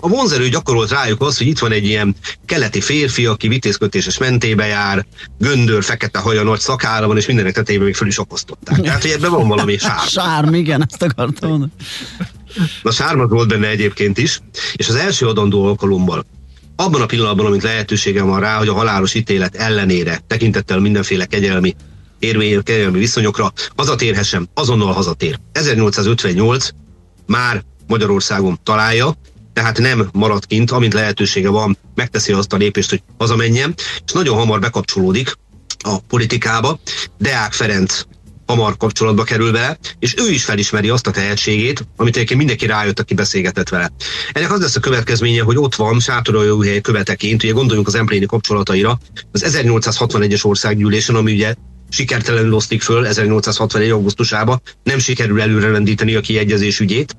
a 0.00 0.08
vonzerő 0.08 0.48
gyakorolt 0.48 0.90
rájuk 0.90 1.20
az, 1.20 1.38
hogy 1.38 1.46
itt 1.46 1.58
van 1.58 1.72
egy 1.72 1.84
ilyen 1.84 2.16
keleti 2.46 2.80
férfi, 2.80 3.26
aki 3.26 3.48
vitézkötéses 3.48 4.18
mentébe 4.18 4.66
jár, 4.66 5.06
göndör, 5.38 5.84
fekete 5.84 6.18
haja, 6.18 6.42
nagy 6.42 6.60
szakára 6.60 7.06
van, 7.06 7.16
és 7.16 7.26
mindenek 7.26 7.54
tetejében 7.54 7.86
még 7.86 7.94
föl 7.94 8.08
is 8.08 8.18
akasztották. 8.18 8.80
Tehát, 8.80 9.02
hogy 9.02 9.10
ebben 9.10 9.30
van 9.30 9.48
valami 9.48 9.78
sár. 9.86 10.08
Sárm, 10.08 10.54
igen, 10.54 10.86
ezt 10.90 11.02
akartam 11.02 11.50
mondani. 11.50 11.72
Na 12.82 12.90
sármat 12.90 13.30
volt 13.30 13.48
benne 13.48 13.68
egyébként 13.68 14.18
is, 14.18 14.40
és 14.74 14.88
az 14.88 14.94
első 14.94 15.26
adandó 15.26 15.64
alkalommal 15.64 16.24
abban 16.76 17.00
a 17.00 17.06
pillanatban, 17.06 17.46
amit 17.46 17.62
lehetőségem 17.62 18.26
van 18.26 18.40
rá, 18.40 18.58
hogy 18.58 18.68
a 18.68 18.74
halálos 18.74 19.14
ítélet 19.14 19.54
ellenére 19.54 20.20
tekintettel 20.26 20.78
mindenféle 20.80 21.24
kegyelmi 21.24 21.74
érvényű 22.18 22.58
kegyelmi 22.58 22.98
viszonyokra 22.98 23.52
hazatérhessem, 23.76 24.48
azonnal 24.54 24.92
hazatér. 24.92 25.38
1858 25.52 26.68
már 27.26 27.64
Magyarországon 27.86 28.60
találja, 28.62 29.14
tehát 29.52 29.78
nem 29.78 30.08
marad 30.12 30.46
kint, 30.46 30.70
amint 30.70 30.92
lehetősége 30.92 31.48
van, 31.48 31.78
megteszi 31.94 32.32
azt 32.32 32.52
a 32.52 32.56
lépést, 32.56 32.90
hogy 32.90 33.02
hazamenjen, 33.18 33.74
és 34.06 34.12
nagyon 34.12 34.36
hamar 34.36 34.60
bekapcsolódik 34.60 35.36
a 35.78 35.98
politikába. 35.98 36.78
Deák 37.18 37.52
Ferenc 37.52 38.02
hamar 38.46 38.76
kapcsolatba 38.76 39.22
kerül 39.24 39.52
vele, 39.52 39.78
és 39.98 40.14
ő 40.18 40.30
is 40.30 40.44
felismeri 40.44 40.88
azt 40.88 41.06
a 41.06 41.10
tehetségét, 41.10 41.86
amit 41.96 42.14
egyébként 42.14 42.38
mindenki 42.38 42.66
rájött, 42.66 43.00
aki 43.00 43.14
beszélgetett 43.14 43.68
vele. 43.68 43.92
Ennek 44.32 44.52
az 44.52 44.60
lesz 44.60 44.76
a 44.76 44.80
következménye, 44.80 45.42
hogy 45.42 45.56
ott 45.56 45.74
van 45.74 46.00
sátorolóhely 46.00 46.80
követeként, 46.80 47.42
ugye 47.42 47.52
gondoljunk 47.52 47.86
az 47.86 47.94
empléni 47.94 48.26
kapcsolataira, 48.26 48.98
az 49.32 49.44
1861-es 49.46 50.44
országgyűlésen, 50.44 51.14
ami 51.14 51.32
ugye 51.32 51.54
sikertelenül 51.88 52.54
osztik 52.54 52.82
föl 52.82 53.06
1861. 53.06 53.90
augusztusában, 53.90 54.62
nem 54.82 54.98
sikerül 54.98 55.40
előrelendíteni 55.40 56.14
a 56.14 56.20
kiegyezés 56.20 56.80
ügyét, 56.80 57.16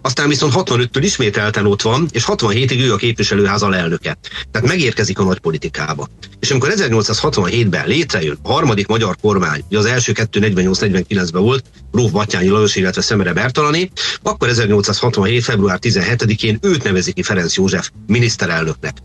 aztán 0.00 0.28
viszont 0.28 0.52
65-től 0.56 1.00
ismételten 1.00 1.66
ott 1.66 1.82
van, 1.82 2.08
és 2.12 2.24
67-ig 2.26 2.80
ő 2.80 2.92
a 2.92 2.96
képviselőház 2.96 3.62
alelnöke. 3.62 4.18
Tehát 4.50 4.68
megérkezik 4.68 5.18
a 5.18 5.24
nagy 5.24 5.38
politikába. 5.38 6.08
És 6.40 6.50
amikor 6.50 6.72
1867-ben 6.76 7.86
létrejön 7.86 8.38
a 8.42 8.52
harmadik 8.52 8.86
magyar 8.86 9.16
kormány, 9.20 9.64
ugye 9.68 9.78
az 9.78 9.84
első 9.84 10.12
248-49-ben 10.14 11.42
volt, 11.42 11.64
Róf 11.92 12.10
Batyányi 12.10 12.48
Lajos, 12.48 12.76
illetve 12.76 13.02
Szemere 13.02 13.32
Bertalani, 13.32 13.90
akkor 14.22 14.48
1867. 14.48 15.44
február 15.44 15.78
17-én 15.82 16.58
őt 16.62 16.82
nevezi 16.82 17.12
ki 17.12 17.22
Ferenc 17.22 17.54
József 17.54 17.90
miniszterelnöknek. 18.06 18.96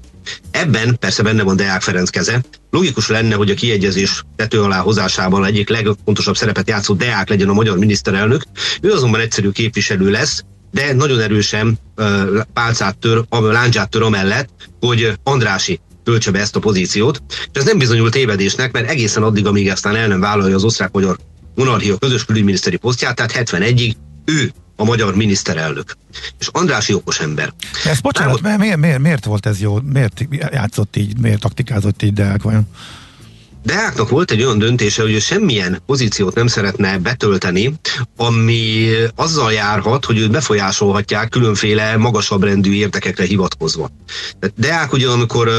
Ebben 0.51 0.97
persze 0.99 1.23
benne 1.23 1.43
van 1.43 1.55
Deák 1.55 1.81
Ferenc 1.81 2.09
keze. 2.09 2.41
Logikus 2.69 3.07
lenne, 3.07 3.35
hogy 3.35 3.49
a 3.49 3.53
kiegyezés 3.53 4.23
tető 4.35 4.61
alá 4.61 4.79
hozásában 4.79 5.45
egyik 5.45 5.69
legfontosabb 5.69 6.35
szerepet 6.35 6.67
játszó 6.69 6.93
Deák 6.93 7.29
legyen 7.29 7.49
a 7.49 7.53
magyar 7.53 7.77
miniszterelnök. 7.77 8.43
Ő 8.81 8.91
azonban 8.91 9.19
egyszerű 9.19 9.49
képviselő 9.49 10.09
lesz, 10.09 10.43
de 10.71 10.93
nagyon 10.93 11.19
erősen 11.19 11.79
uh, 11.97 12.39
pálcát 12.53 12.97
tör, 12.97 13.25
láncsát 13.29 13.89
tör 13.89 14.01
amellett, 14.01 14.49
hogy 14.79 15.13
Andrási 15.23 15.79
töltse 16.03 16.31
be 16.31 16.39
ezt 16.39 16.55
a 16.55 16.59
pozíciót. 16.59 17.21
És 17.29 17.59
ez 17.59 17.65
nem 17.65 17.77
bizonyult 17.77 18.11
tévedésnek, 18.11 18.71
mert 18.71 18.89
egészen 18.89 19.23
addig, 19.23 19.45
amíg 19.45 19.69
aztán 19.69 19.95
el 19.95 20.07
nem 20.07 20.19
vállalja 20.19 20.55
az 20.55 20.63
osztrák-magyar 20.63 21.17
monarchia 21.55 21.97
közös 21.97 22.25
külügyminiszteri 22.25 22.77
posztját, 22.77 23.15
tehát 23.15 23.49
71-ig 23.49 23.93
ő 24.25 24.51
a 24.81 24.83
magyar 24.83 25.15
miniszterelnök. 25.15 25.97
És 26.39 26.47
Andrási 26.51 26.93
okos 26.93 27.19
ember. 27.19 27.53
Ez 27.85 27.99
bocsánat, 27.99 28.41
Már, 28.41 28.57
miért, 28.57 28.77
miért, 28.77 28.99
miért 28.99 29.25
volt 29.25 29.45
ez 29.45 29.59
jó? 29.59 29.79
Miért 29.79 30.27
játszott 30.51 30.95
így, 30.95 31.17
miért 31.17 31.39
taktikázott 31.39 32.01
így 32.01 32.13
Deák 32.13 32.41
vajon? 32.41 32.67
Deáknak 33.63 34.09
volt 34.09 34.31
egy 34.31 34.43
olyan 34.43 34.57
döntése, 34.57 35.01
hogy 35.01 35.11
ő 35.11 35.19
semmilyen 35.19 35.81
pozíciót 35.85 36.35
nem 36.35 36.47
szeretne 36.47 36.97
betölteni, 36.97 37.73
ami 38.17 38.89
azzal 39.15 39.53
járhat, 39.53 40.05
hogy 40.05 40.17
őt 40.17 40.31
befolyásolhatják 40.31 41.29
különféle 41.29 41.97
magasabb 41.97 42.43
rendű 42.43 42.73
érdekekre 42.73 43.25
hivatkozva. 43.25 43.89
Tehát 44.39 44.55
Deák 44.59 44.93
ugye, 44.93 45.07
amikor 45.07 45.49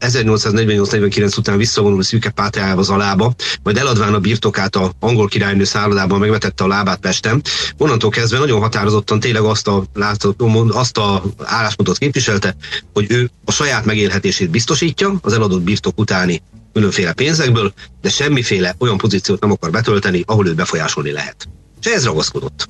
1848-49 0.00 1.38
után 1.38 1.56
visszavonul 1.56 2.02
szűke 2.02 2.30
pátrájába 2.30 2.80
az 2.80 2.90
alába, 2.90 3.34
majd 3.62 3.76
eladván 3.76 4.14
a 4.14 4.20
birtokát 4.20 4.76
a 4.76 4.92
angol 5.00 5.28
királynő 5.28 5.64
szállodában 5.64 6.18
megvetette 6.18 6.64
a 6.64 6.68
lábát 6.68 6.98
Pesten, 6.98 7.42
onnantól 7.78 8.10
kezdve 8.10 8.38
nagyon 8.38 8.60
határozottan 8.60 9.20
tényleg 9.20 9.42
azt 9.42 9.68
a, 9.68 9.84
azt 10.68 10.98
a 10.98 11.22
álláspontot 11.44 11.98
képviselte, 11.98 12.56
hogy 12.92 13.06
ő 13.08 13.30
a 13.44 13.52
saját 13.52 13.84
megélhetését 13.84 14.50
biztosítja 14.50 15.18
az 15.22 15.32
eladott 15.32 15.62
birtok 15.62 15.98
utáni 15.98 16.42
különféle 16.72 17.12
pénzekből, 17.12 17.72
de 18.00 18.08
semmiféle 18.08 18.74
olyan 18.78 18.98
pozíciót 18.98 19.40
nem 19.40 19.50
akar 19.50 19.70
betölteni, 19.70 20.22
ahol 20.26 20.46
őt 20.46 20.54
befolyásolni 20.54 21.10
lehet. 21.10 21.48
És 21.82 21.90
ez 21.90 22.04
ragaszkodott. 22.04 22.68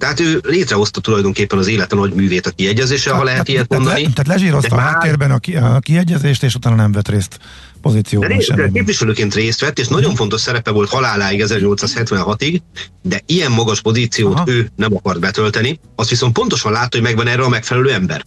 Tehát 0.00 0.20
ő 0.20 0.40
létrehozta 0.42 1.00
tulajdonképpen 1.00 1.58
az 1.58 1.66
élete 1.66 1.96
nagy 1.96 2.12
művét 2.12 2.46
a 2.46 2.50
kiegyezése, 2.50 3.10
ha 3.10 3.24
lehet 3.24 3.48
ilyet 3.48 3.68
mondani. 3.68 4.00
Tehát, 4.00 4.14
tehát 4.14 4.40
lezsírozta 4.40 4.76
a 4.76 4.78
háttérben 4.78 5.30
a, 5.30 5.38
ki, 5.38 5.56
a 5.56 5.78
kiegyezést, 5.80 6.42
és 6.42 6.54
utána 6.54 6.74
nem 6.74 6.92
vett 6.92 7.08
részt 7.08 7.38
pozícióban 7.80 8.28
de 8.28 8.40
sem. 8.40 8.72
képviselőként 8.72 9.34
részt 9.34 9.60
vett, 9.60 9.78
és 9.78 9.88
nagyon 9.88 10.14
fontos 10.14 10.40
szerepe 10.40 10.70
volt 10.70 10.88
haláláig 10.88 11.44
1876-ig, 11.46 12.60
de 13.02 13.20
ilyen 13.26 13.50
magas 13.50 13.80
pozíciót 13.80 14.34
Aha. 14.34 14.44
ő 14.46 14.70
nem 14.76 14.96
akart 14.96 15.20
betölteni. 15.20 15.80
Azt 15.96 16.10
viszont 16.10 16.32
pontosan 16.32 16.72
látta, 16.72 16.96
hogy 16.96 17.06
megvan 17.06 17.26
erre 17.26 17.42
a 17.42 17.48
megfelelő 17.48 17.92
ember. 17.92 18.24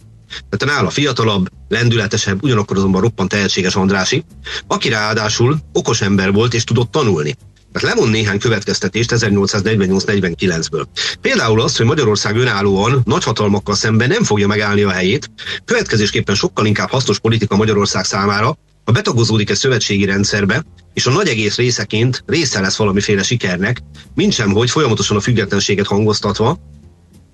Tehát 0.50 0.76
nála 0.76 0.90
fiatalabb, 0.90 1.48
lendületesebb, 1.68 2.42
ugyanakkor 2.42 2.76
azonban 2.76 3.00
roppant 3.00 3.28
tehetséges 3.28 3.74
Andrási, 3.74 4.24
aki 4.66 4.88
ráadásul 4.88 5.58
okos 5.72 6.00
ember 6.00 6.32
volt 6.32 6.54
és 6.54 6.64
tudott 6.64 6.90
tanulni. 6.90 7.34
Tehát 7.72 7.94
lemond 7.94 8.12
néhány 8.12 8.38
következtetést 8.38 9.12
1848-49-ből. 9.14 10.84
Például 11.20 11.60
azt, 11.60 11.76
hogy 11.76 11.86
Magyarország 11.86 12.36
önállóan 12.36 13.02
nagyhatalmakkal 13.04 13.74
szemben 13.74 14.08
nem 14.08 14.24
fogja 14.24 14.46
megállni 14.46 14.82
a 14.82 14.90
helyét, 14.90 15.30
következésképpen 15.64 16.34
sokkal 16.34 16.66
inkább 16.66 16.90
hasznos 16.90 17.18
politika 17.18 17.56
Magyarország 17.56 18.04
számára, 18.04 18.56
ha 18.84 18.92
betagozódik 18.92 19.50
egy 19.50 19.56
szövetségi 19.56 20.04
rendszerbe, 20.04 20.64
és 20.92 21.06
a 21.06 21.10
nagy 21.10 21.28
egész 21.28 21.56
részeként 21.56 22.22
része 22.26 22.60
lesz 22.60 22.76
valamiféle 22.76 23.22
sikernek, 23.22 23.80
mint 24.14 24.32
sem, 24.32 24.52
hogy 24.52 24.70
folyamatosan 24.70 25.16
a 25.16 25.20
függetlenséget 25.20 25.86
hangoztatva, 25.86 26.58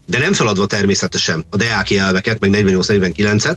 de 0.06 0.18
nem 0.18 0.32
feladva 0.32 0.66
természetesen 0.66 1.44
a 1.50 1.56
deáki 1.56 1.98
elveket, 1.98 2.40
meg 2.40 2.50
48-49-et, 2.54 3.56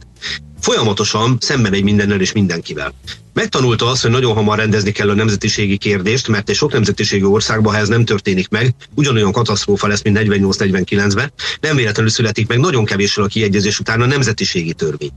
folyamatosan 0.63 1.37
szembe 1.39 1.69
megy 1.69 1.83
mindennel 1.83 2.21
és 2.21 2.31
mindenkivel. 2.31 2.93
Megtanulta 3.33 3.87
azt, 3.87 4.01
hogy 4.01 4.11
nagyon 4.11 4.33
hamar 4.33 4.57
rendezni 4.57 4.91
kell 4.91 5.09
a 5.09 5.13
nemzetiségi 5.13 5.77
kérdést, 5.77 6.27
mert 6.27 6.49
egy 6.49 6.55
sok 6.55 6.71
nemzetiségi 6.71 7.23
országban, 7.23 7.73
ha 7.73 7.79
ez 7.79 7.87
nem 7.87 8.05
történik 8.05 8.49
meg, 8.49 8.75
ugyanolyan 8.95 9.31
katasztrófa 9.31 9.87
lesz, 9.87 10.01
mint 10.03 10.19
48-49-ben. 10.19 11.33
Nem 11.61 11.75
véletlenül 11.75 12.11
születik 12.11 12.47
meg 12.47 12.59
nagyon 12.59 12.85
kevéssel 12.85 13.23
a 13.23 13.27
kiegyezés 13.27 13.79
után 13.79 14.01
a 14.01 14.05
nemzetiségi 14.05 14.73
törvény. 14.73 15.11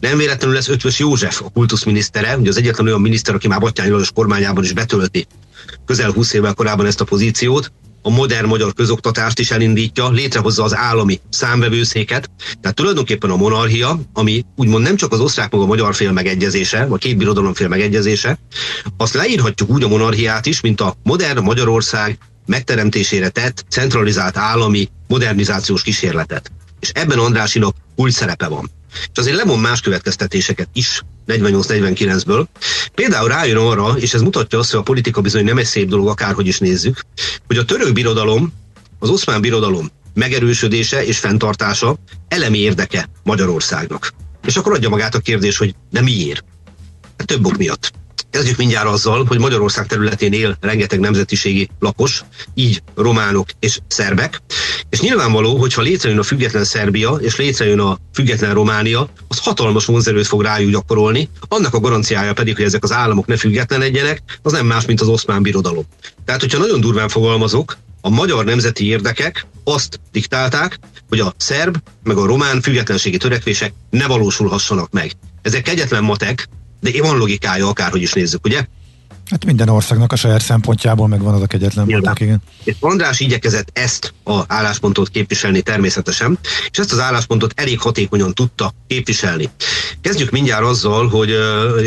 Nem 0.00 0.16
véletlenül 0.16 0.56
lesz 0.56 0.68
Ötvös 0.68 0.98
József, 0.98 1.42
a 1.42 1.50
kultuszminisztere, 1.50 2.36
ugye 2.36 2.48
az 2.48 2.56
egyetlen 2.56 2.86
olyan 2.86 3.00
miniszter, 3.00 3.34
aki 3.34 3.48
már 3.48 3.60
Batyányi 3.60 3.90
Lajos 3.90 4.12
kormányában 4.12 4.64
is 4.64 4.72
betölti 4.72 5.26
közel 5.86 6.10
20 6.10 6.32
évvel 6.32 6.54
korábban 6.54 6.86
ezt 6.86 7.00
a 7.00 7.04
pozíciót, 7.04 7.72
a 8.02 8.10
modern 8.10 8.46
magyar 8.46 8.72
közoktatást 8.74 9.38
is 9.38 9.50
elindítja, 9.50 10.10
létrehozza 10.10 10.62
az 10.62 10.76
állami 10.76 11.20
számvevőszéket. 11.30 12.30
Tehát 12.60 12.76
tulajdonképpen 12.76 13.30
a 13.30 13.36
monarchia, 13.36 14.00
ami 14.12 14.44
úgymond 14.56 14.84
nem 14.84 14.96
csak 14.96 15.12
az 15.12 15.20
osztrák 15.20 15.50
maga 15.50 15.66
magyar 15.66 15.94
fél 15.94 16.12
megegyezése, 16.12 16.86
vagy 16.86 17.00
két 17.00 17.16
birodalom 17.16 17.54
fél 17.54 17.68
megegyezése, 17.68 18.38
azt 18.96 19.14
leírhatjuk 19.14 19.70
úgy 19.70 19.82
a 19.82 19.88
monarchiát 19.88 20.46
is, 20.46 20.60
mint 20.60 20.80
a 20.80 20.96
modern 21.02 21.42
Magyarország 21.42 22.18
megteremtésére 22.46 23.28
tett 23.28 23.64
centralizált 23.68 24.36
állami 24.36 24.88
modernizációs 25.08 25.82
kísérletet. 25.82 26.52
És 26.80 26.90
ebben 26.94 27.18
Andrásinak 27.18 27.76
úgy 27.96 28.12
szerepe 28.12 28.46
van. 28.46 28.70
És 28.92 29.18
azért 29.18 29.36
lemon 29.36 29.58
más 29.58 29.80
következtetéseket 29.80 30.68
is 30.72 31.02
48-49-ből. 31.26 32.46
Például 32.94 33.28
rájön 33.28 33.56
arra, 33.56 33.94
és 33.98 34.14
ez 34.14 34.20
mutatja 34.20 34.58
azt, 34.58 34.70
hogy 34.70 34.80
a 34.80 34.82
politika 34.82 35.20
bizony 35.20 35.44
nem 35.44 35.58
egy 35.58 35.64
szép 35.64 35.88
dolog, 35.88 36.08
akárhogy 36.08 36.46
is 36.46 36.58
nézzük, 36.58 37.00
hogy 37.46 37.56
a 37.56 37.64
török 37.64 37.92
birodalom, 37.92 38.52
az 38.98 39.08
oszmán 39.08 39.40
birodalom 39.40 39.90
megerősödése 40.14 41.04
és 41.04 41.18
fenntartása 41.18 41.96
elemi 42.28 42.58
érdeke 42.58 43.08
Magyarországnak. 43.22 44.12
És 44.46 44.56
akkor 44.56 44.72
adja 44.72 44.88
magát 44.88 45.14
a 45.14 45.18
kérdés, 45.18 45.56
hogy 45.56 45.74
de 45.90 46.00
miért? 46.00 46.44
Hát 47.18 47.26
több 47.26 47.46
ok 47.46 47.56
miatt. 47.56 47.92
Kezdjük 48.32 48.56
mindjárt 48.56 48.86
azzal, 48.86 49.24
hogy 49.24 49.38
Magyarország 49.38 49.86
területén 49.86 50.32
él 50.32 50.56
rengeteg 50.60 51.00
nemzetiségi 51.00 51.68
lakos, 51.78 52.24
így 52.54 52.82
románok 52.94 53.48
és 53.60 53.78
szerbek, 53.88 54.42
és 54.90 55.00
nyilvánvaló, 55.00 55.56
hogy 55.56 55.74
ha 55.74 55.82
létrejön 55.82 56.18
a 56.18 56.22
független 56.22 56.64
Szerbia, 56.64 57.10
és 57.10 57.36
létrejön 57.36 57.80
a 57.80 57.98
független 58.12 58.54
Románia, 58.54 59.08
az 59.28 59.38
hatalmas 59.38 59.84
vonzerőt 59.84 60.26
fog 60.26 60.42
rájuk 60.42 60.70
gyakorolni, 60.70 61.28
annak 61.48 61.74
a 61.74 61.80
garanciája 61.80 62.32
pedig, 62.32 62.56
hogy 62.56 62.64
ezek 62.64 62.84
az 62.84 62.92
államok 62.92 63.26
ne 63.26 63.36
függetlenedjenek, 63.36 64.22
az 64.42 64.52
nem 64.52 64.66
más, 64.66 64.86
mint 64.86 65.00
az 65.00 65.08
oszmán 65.08 65.42
birodalom. 65.42 65.84
Tehát, 66.24 66.40
hogyha 66.40 66.58
nagyon 66.58 66.80
durván 66.80 67.08
fogalmazok, 67.08 67.76
a 68.00 68.10
magyar 68.10 68.44
nemzeti 68.44 68.86
érdekek 68.86 69.46
azt 69.64 70.00
diktálták, 70.12 70.78
hogy 71.08 71.20
a 71.20 71.34
szerb 71.36 71.76
meg 72.02 72.16
a 72.16 72.26
román 72.26 72.60
függetlenségi 72.60 73.16
törekvések 73.16 73.72
ne 73.90 74.06
valósulhassanak 74.06 74.90
meg. 74.90 75.12
Ezek 75.42 75.68
egyetlen 75.68 76.04
matek, 76.04 76.48
de 76.82 77.02
van 77.02 77.18
logikája, 77.18 77.68
akárhogy 77.68 78.02
is 78.02 78.12
nézzük, 78.12 78.44
ugye? 78.44 78.66
Hát 79.30 79.44
minden 79.44 79.68
országnak 79.68 80.12
a 80.12 80.16
saját 80.16 80.42
szempontjából 80.42 81.08
megvan 81.08 81.34
az 81.34 81.42
a 81.42 81.46
kegyetlen 81.46 81.86
mondat, 81.88 82.20
igen. 82.20 82.42
És 82.64 82.74
András 82.80 83.20
igyekezett 83.20 83.68
ezt 83.72 84.14
a 84.24 84.42
álláspontot 84.46 85.08
képviselni 85.08 85.60
természetesen, 85.60 86.38
és 86.70 86.78
ezt 86.78 86.92
az 86.92 86.98
álláspontot 86.98 87.52
elég 87.56 87.80
hatékonyan 87.80 88.34
tudta 88.34 88.74
képviselni. 88.86 89.48
Kezdjük 90.00 90.30
mindjárt 90.30 90.64
azzal, 90.64 91.08
hogy, 91.08 91.34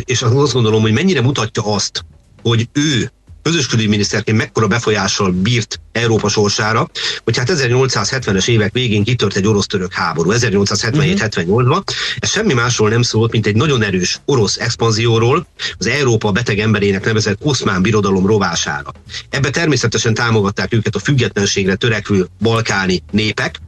és 0.06 0.22
azt 0.22 0.54
gondolom, 0.54 0.82
hogy 0.82 0.92
mennyire 0.92 1.22
mutatja 1.22 1.74
azt, 1.74 2.06
hogy 2.42 2.70
ő 2.72 3.12
közös 3.46 3.68
külügyminiszterként 3.68 4.38
mekkora 4.38 4.68
befolyással 4.68 5.32
bírt 5.32 5.80
Európa 5.92 6.30
sorsára, 6.30 6.90
hogy 7.24 7.38
hát 7.38 7.52
1870-es 7.54 8.48
évek 8.48 8.74
végén 8.74 9.04
kitört 9.04 9.36
egy 9.36 9.48
orosz-török 9.48 9.94
háború, 9.94 10.32
1877-78-ban. 10.34 11.82
Ez 12.20 12.30
semmi 12.30 12.54
másról 12.54 12.90
nem 12.90 13.02
szólt, 13.02 13.32
mint 13.32 13.46
egy 13.46 13.56
nagyon 13.56 13.84
erős 13.84 14.20
orosz 14.26 14.58
expanzióról, 14.58 15.48
az 15.78 15.88
Európa 15.88 16.32
beteg 16.32 16.60
emberének 16.60 17.06
nevezett 17.06 17.38
oszmán 17.42 17.82
birodalom 17.82 18.26
rovására. 18.26 18.92
Ebbe 19.30 19.50
természetesen 19.50 20.14
támogatták 20.14 20.74
őket 20.74 20.96
a 20.96 21.00
függetlenségre 21.00 21.76
törekvő 21.76 22.28
balkáni 22.40 23.04
népek, 23.12 23.60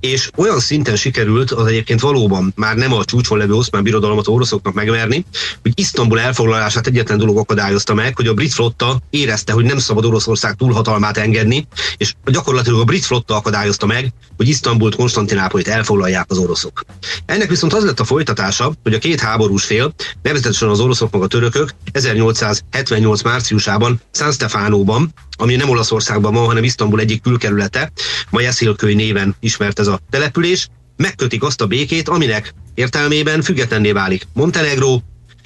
és 0.00 0.30
olyan 0.36 0.60
szinten 0.60 0.96
sikerült 0.96 1.50
az 1.50 1.66
egyébként 1.66 2.00
valóban 2.00 2.52
már 2.56 2.76
nem 2.76 2.92
a 2.92 3.04
csúcson 3.04 3.38
levő 3.38 3.52
oszmán 3.52 3.82
birodalomot 3.82 4.28
oroszoknak 4.28 4.74
megverni, 4.74 5.24
hogy 5.62 5.72
Isztambul 5.74 6.20
elfoglalását 6.20 6.86
egyetlen 6.86 7.18
dolog 7.18 7.38
akadályozta 7.38 7.94
meg, 7.94 8.16
hogy 8.16 8.26
a 8.26 8.34
brit 8.34 8.52
flotta 8.52 9.00
érezte, 9.20 9.52
hogy 9.52 9.64
nem 9.64 9.78
szabad 9.78 10.04
Oroszország 10.04 10.54
túlhatalmát 10.54 11.16
engedni, 11.16 11.66
és 11.96 12.14
gyakorlatilag 12.24 12.80
a 12.80 12.84
brit 12.84 13.04
flotta 13.04 13.36
akadályozta 13.36 13.86
meg, 13.86 14.12
hogy 14.36 14.48
Isztambult, 14.48 14.94
Konstantinápolit 14.94 15.68
elfoglalják 15.68 16.24
az 16.28 16.38
oroszok. 16.38 16.82
Ennek 17.26 17.48
viszont 17.48 17.72
az 17.72 17.84
lett 17.84 18.00
a 18.00 18.04
folytatása, 18.04 18.72
hogy 18.82 18.94
a 18.94 18.98
két 18.98 19.20
háborús 19.20 19.64
fél, 19.64 19.94
nevezetesen 20.22 20.68
az 20.68 20.80
oroszok 20.80 21.12
meg 21.12 21.22
a 21.22 21.26
törökök 21.26 21.70
1878 21.92 23.22
márciusában 23.22 24.00
San 24.12 24.32
Stefánóban, 24.32 25.14
ami 25.36 25.56
nem 25.56 25.68
Olaszországban 25.68 26.34
van, 26.34 26.46
hanem 26.46 26.64
Isztambul 26.64 27.00
egyik 27.00 27.22
külkerülete, 27.22 27.92
Majeszilköly 28.30 28.94
néven 28.94 29.36
ismert 29.40 29.78
ez 29.78 29.86
a 29.86 30.00
település, 30.10 30.68
megkötik 30.96 31.42
azt 31.42 31.60
a 31.60 31.66
békét, 31.66 32.08
aminek 32.08 32.54
értelmében 32.74 33.42
függetlenné 33.42 33.92
válik 33.92 34.26
Montenegro, 34.32 35.00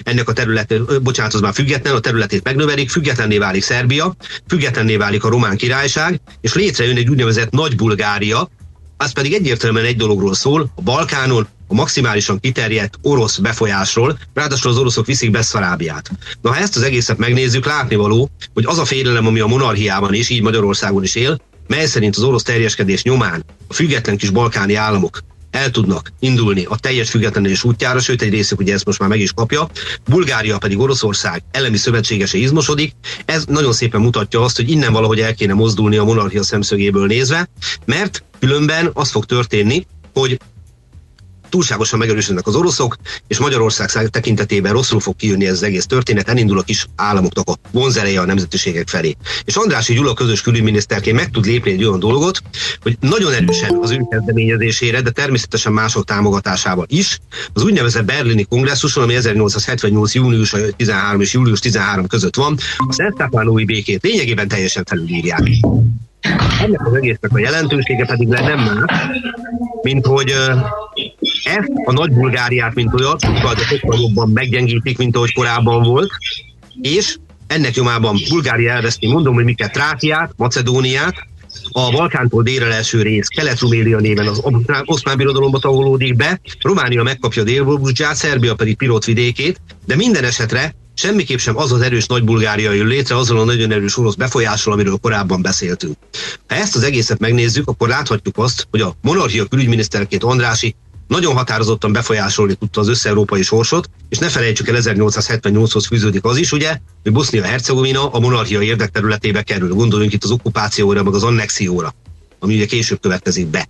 ennek 0.05 0.29
a 0.29 0.33
terület, 0.33 1.01
bocsánat, 1.01 1.33
az 1.33 1.41
már 1.41 1.53
független, 1.53 1.95
a 1.95 1.99
területét 1.99 2.43
megnövelik, 2.43 2.89
függetlenné 2.89 3.37
válik 3.37 3.63
Szerbia, 3.63 4.15
függetlenné 4.47 4.95
válik 4.95 5.23
a 5.23 5.29
román 5.29 5.57
királyság, 5.57 6.19
és 6.41 6.53
létrejön 6.53 6.97
egy 6.97 7.09
úgynevezett 7.09 7.51
Nagy 7.51 7.75
Bulgária, 7.75 8.49
az 8.97 9.11
pedig 9.11 9.33
egyértelműen 9.33 9.85
egy 9.85 9.95
dologról 9.95 10.33
szól, 10.33 10.71
a 10.75 10.81
Balkánon 10.81 11.47
a 11.67 11.73
maximálisan 11.73 12.39
kiterjedt 12.39 12.99
orosz 13.01 13.37
befolyásról, 13.37 14.19
ráadásul 14.33 14.71
az 14.71 14.77
oroszok 14.77 15.05
viszik 15.05 15.31
Beszfarábiát. 15.31 16.11
Na, 16.41 16.49
ha 16.49 16.57
ezt 16.57 16.75
az 16.75 16.81
egészet 16.81 17.17
megnézzük, 17.17 17.65
látnivaló, 17.65 18.29
hogy 18.53 18.65
az 18.65 18.77
a 18.77 18.85
félelem, 18.85 19.27
ami 19.27 19.39
a 19.39 19.47
monarchiában 19.47 20.13
is, 20.13 20.29
így 20.29 20.41
Magyarországon 20.41 21.03
is 21.03 21.15
él, 21.15 21.39
mely 21.67 21.85
szerint 21.85 22.15
az 22.15 22.23
orosz 22.23 22.43
terjeskedés 22.43 23.03
nyomán 23.03 23.45
a 23.67 23.73
független 23.73 24.17
kis 24.17 24.29
balkáni 24.29 24.75
államok 24.75 25.19
el 25.55 25.71
tudnak 25.71 26.11
indulni 26.19 26.65
a 26.69 26.77
teljes 26.77 27.09
függetlenés 27.09 27.63
útjára, 27.63 27.99
sőt 27.99 28.21
egy 28.21 28.29
részük 28.29 28.59
ugye 28.59 28.73
ezt 28.73 28.85
most 28.85 28.99
már 28.99 29.09
meg 29.09 29.19
is 29.19 29.31
kapja, 29.31 29.69
Bulgária 30.05 30.57
pedig 30.57 30.79
Oroszország 30.79 31.43
elemi 31.51 31.77
szövetségese 31.77 32.37
izmosodik. 32.37 32.91
Ez 33.25 33.45
nagyon 33.45 33.73
szépen 33.73 34.01
mutatja 34.01 34.41
azt, 34.41 34.55
hogy 34.55 34.69
innen 34.69 34.93
valahogy 34.93 35.19
el 35.19 35.33
kéne 35.33 35.53
mozdulni 35.53 35.97
a 35.97 36.03
monarchia 36.03 36.43
szemszögéből 36.43 37.07
nézve, 37.07 37.49
mert 37.85 38.23
különben 38.39 38.89
az 38.93 39.11
fog 39.11 39.25
történni, 39.25 39.85
hogy 40.13 40.39
túlságosan 41.49 41.99
megerősödnek 41.99 42.47
az 42.47 42.55
oroszok, 42.55 42.95
és 43.27 43.37
Magyarország 43.37 44.09
tekintetében 44.09 44.73
rosszul 44.73 44.99
fog 44.99 45.15
kijönni 45.15 45.45
ez 45.45 45.53
az 45.53 45.63
egész 45.63 45.85
történet, 45.85 46.29
elindul 46.29 46.59
a 46.59 46.61
kis 46.61 46.85
államoknak 46.95 47.49
a 47.49 47.55
vonzereje 47.71 48.19
a 48.19 48.25
nemzetiségek 48.25 48.87
felé. 48.87 49.15
És 49.45 49.55
Andrási 49.55 49.93
Gyula 49.93 50.13
közös 50.13 50.41
külügyminiszterként 50.41 51.15
meg 51.15 51.29
tud 51.29 51.45
lépni 51.45 51.71
egy 51.71 51.83
olyan 51.83 51.99
dolgot, 51.99 52.41
hogy 52.81 52.97
nagyon 52.99 53.33
erősen 53.33 53.77
az 53.81 53.91
ő 53.91 54.05
kezdeményezésére, 54.09 55.01
de 55.01 55.09
természetesen 55.09 55.73
mások 55.73 56.05
támogatásával 56.05 56.85
is, 56.89 57.19
az 57.53 57.63
úgynevezett 57.63 58.05
berlini 58.05 58.43
kongresszuson, 58.43 59.03
ami 59.03 59.15
1878. 59.15 60.13
június 60.13 60.55
13 60.75 61.21
és 61.21 61.33
július 61.33 61.59
13 61.59 62.07
között 62.07 62.35
van, 62.35 62.57
a 62.77 62.93
Szentstefánói 62.93 63.65
békét 63.65 64.03
lényegében 64.03 64.47
teljesen 64.47 64.83
felülírják. 64.85 65.49
Ennek 66.61 66.87
az 66.87 66.93
egésznek 66.93 67.31
a 67.33 67.39
jelentősége 67.39 68.05
pedig 68.05 68.27
nem 68.27 68.59
más, 68.59 69.07
mint 69.81 70.05
hogy 70.05 70.33
ezt 71.45 71.71
a 71.85 71.91
nagy 71.91 72.11
Bulgáriát, 72.11 72.73
mint 72.73 72.93
olyan, 72.93 73.17
sokkal, 73.19 73.53
de 73.53 73.63
sokkal 73.63 73.99
jobban 73.99 74.29
meggyengítik, 74.29 74.97
mint 74.97 75.15
ahogy 75.15 75.33
korábban 75.33 75.83
volt, 75.83 76.11
és 76.81 77.17
ennek 77.47 77.75
nyomában 77.75 78.17
Bulgária 78.29 78.71
elveszti, 78.71 79.07
mondom, 79.07 79.33
hogy 79.33 79.43
miket 79.43 79.71
Trákiát, 79.71 80.33
Macedóniát, 80.35 81.15
a 81.71 81.91
Balkántól 81.91 82.43
délre 82.43 82.73
első 82.73 83.01
rész, 83.01 83.27
Kelet-Rumélia 83.27 83.99
néven 83.99 84.27
az 84.27 84.41
oszmán 84.85 85.17
birodalomba 85.17 85.59
tagolódik 85.59 86.15
be, 86.15 86.41
Románia 86.61 87.03
megkapja 87.03 87.43
Dél-Bulgáriát, 87.43 88.15
Szerbia 88.15 88.55
pedig 88.55 88.77
Pirot 88.77 89.05
vidékét, 89.05 89.61
de 89.85 89.95
minden 89.95 90.23
esetre 90.23 90.75
semmiképp 90.93 91.37
sem 91.37 91.57
az 91.57 91.71
az 91.71 91.81
erős 91.81 92.05
nagy 92.05 92.23
Bulgária 92.23 92.71
jön 92.71 92.87
létre, 92.87 93.17
azzal 93.17 93.39
a 93.39 93.43
nagyon 93.43 93.71
erős 93.71 93.97
orosz 93.97 94.15
befolyásol, 94.15 94.73
amiről 94.73 94.97
korábban 95.01 95.41
beszéltünk. 95.41 95.95
Ha 96.47 96.55
ezt 96.55 96.75
az 96.75 96.83
egészet 96.83 97.19
megnézzük, 97.19 97.67
akkor 97.67 97.87
láthatjuk 97.87 98.37
azt, 98.37 98.67
hogy 98.71 98.81
a 98.81 98.95
monarchia 99.01 99.45
külügyminiszterként 99.45 100.23
Andrási 100.23 100.75
nagyon 101.07 101.35
határozottan 101.35 101.91
befolyásolni 101.91 102.53
tudta 102.53 102.81
az 102.81 102.87
összeurópai 102.87 103.41
sorsot, 103.41 103.89
és 104.09 104.17
ne 104.17 104.29
felejtsük 104.29 104.67
el, 104.67 104.75
1878-hoz 104.79 105.87
fűződik 105.87 106.23
az 106.23 106.37
is, 106.37 106.51
ugye, 106.51 106.77
hogy 107.03 107.11
Bosznia-Hercegovina 107.11 108.09
a 108.09 108.19
monarchia 108.19 108.61
érdekterületébe 108.61 109.41
kerül. 109.41 109.73
Gondoljunk 109.73 110.13
itt 110.13 110.23
az 110.23 110.31
okupációra, 110.31 111.03
meg 111.03 111.13
az 111.13 111.23
annexióra 111.23 111.93
ami 112.45 112.55
ugye 112.55 112.65
később 112.65 112.99
következik 112.99 113.47
be. 113.47 113.67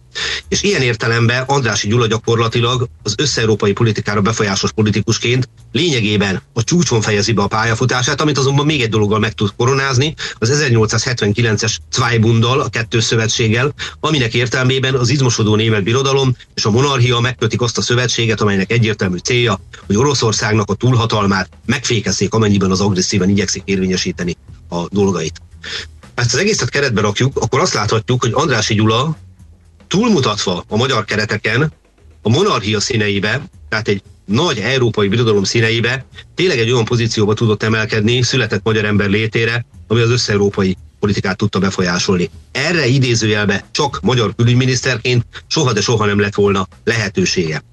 És 0.47 0.63
ilyen 0.63 0.81
értelemben 0.81 1.43
Andrási 1.43 1.87
Gyula 1.87 2.07
gyakorlatilag 2.07 2.87
az 3.03 3.15
összeurópai 3.17 3.71
politikára 3.71 4.21
befolyásos 4.21 4.71
politikusként 4.71 5.49
lényegében 5.71 6.41
a 6.53 6.63
csúcson 6.63 7.01
fejezi 7.01 7.31
be 7.31 7.41
a 7.41 7.47
pályafutását, 7.47 8.21
amit 8.21 8.37
azonban 8.37 8.65
még 8.65 8.81
egy 8.81 8.89
dologgal 8.89 9.19
meg 9.19 9.33
tud 9.33 9.49
koronázni, 9.57 10.13
az 10.37 10.51
1879-es 10.69 11.75
Zweibundal, 11.91 12.59
a 12.59 12.69
kettő 12.69 12.99
szövetséggel, 12.99 13.73
aminek 13.99 14.33
értelmében 14.33 14.93
az 14.95 15.09
izmosodó 15.09 15.55
német 15.55 15.83
birodalom 15.83 16.35
és 16.53 16.65
a 16.65 16.71
monarchia 16.71 17.19
megkötik 17.19 17.61
azt 17.61 17.77
a 17.77 17.81
szövetséget, 17.81 18.41
amelynek 18.41 18.71
egyértelmű 18.71 19.17
célja, 19.17 19.59
hogy 19.85 19.97
Oroszországnak 19.97 20.69
a 20.69 20.73
túlhatalmát 20.73 21.49
megfékezzék, 21.65 22.33
amennyiben 22.33 22.71
az 22.71 22.81
agresszíven 22.81 23.29
igyekszik 23.29 23.61
érvényesíteni 23.65 24.35
a 24.69 24.87
dolgait 24.89 25.41
ezt 26.15 26.33
az 26.33 26.39
egészet 26.39 26.69
keretbe 26.69 27.01
rakjuk, 27.01 27.37
akkor 27.37 27.59
azt 27.59 27.73
láthatjuk, 27.73 28.21
hogy 28.21 28.31
Andrási 28.33 28.73
Gyula 28.73 29.17
túlmutatva 29.87 30.63
a 30.67 30.77
magyar 30.77 31.05
kereteken, 31.05 31.73
a 32.21 32.29
monarchia 32.29 32.79
színeibe, 32.79 33.41
tehát 33.69 33.87
egy 33.87 34.01
nagy 34.25 34.59
európai 34.59 35.07
birodalom 35.07 35.43
színeibe 35.43 36.05
tényleg 36.35 36.59
egy 36.59 36.71
olyan 36.71 36.85
pozícióba 36.85 37.33
tudott 37.33 37.63
emelkedni 37.63 38.21
született 38.21 38.63
magyar 38.63 38.85
ember 38.85 39.09
létére, 39.09 39.65
ami 39.87 40.01
az 40.01 40.09
összeurópai 40.09 40.77
politikát 40.99 41.37
tudta 41.37 41.59
befolyásolni. 41.59 42.29
Erre 42.51 42.85
idézőjelbe 42.85 43.65
csak 43.71 43.99
magyar 44.01 44.35
külügyminiszterként 44.35 45.25
soha 45.47 45.73
de 45.73 45.81
soha 45.81 46.05
nem 46.05 46.19
lett 46.19 46.35
volna 46.35 46.67
lehetősége. 46.83 47.63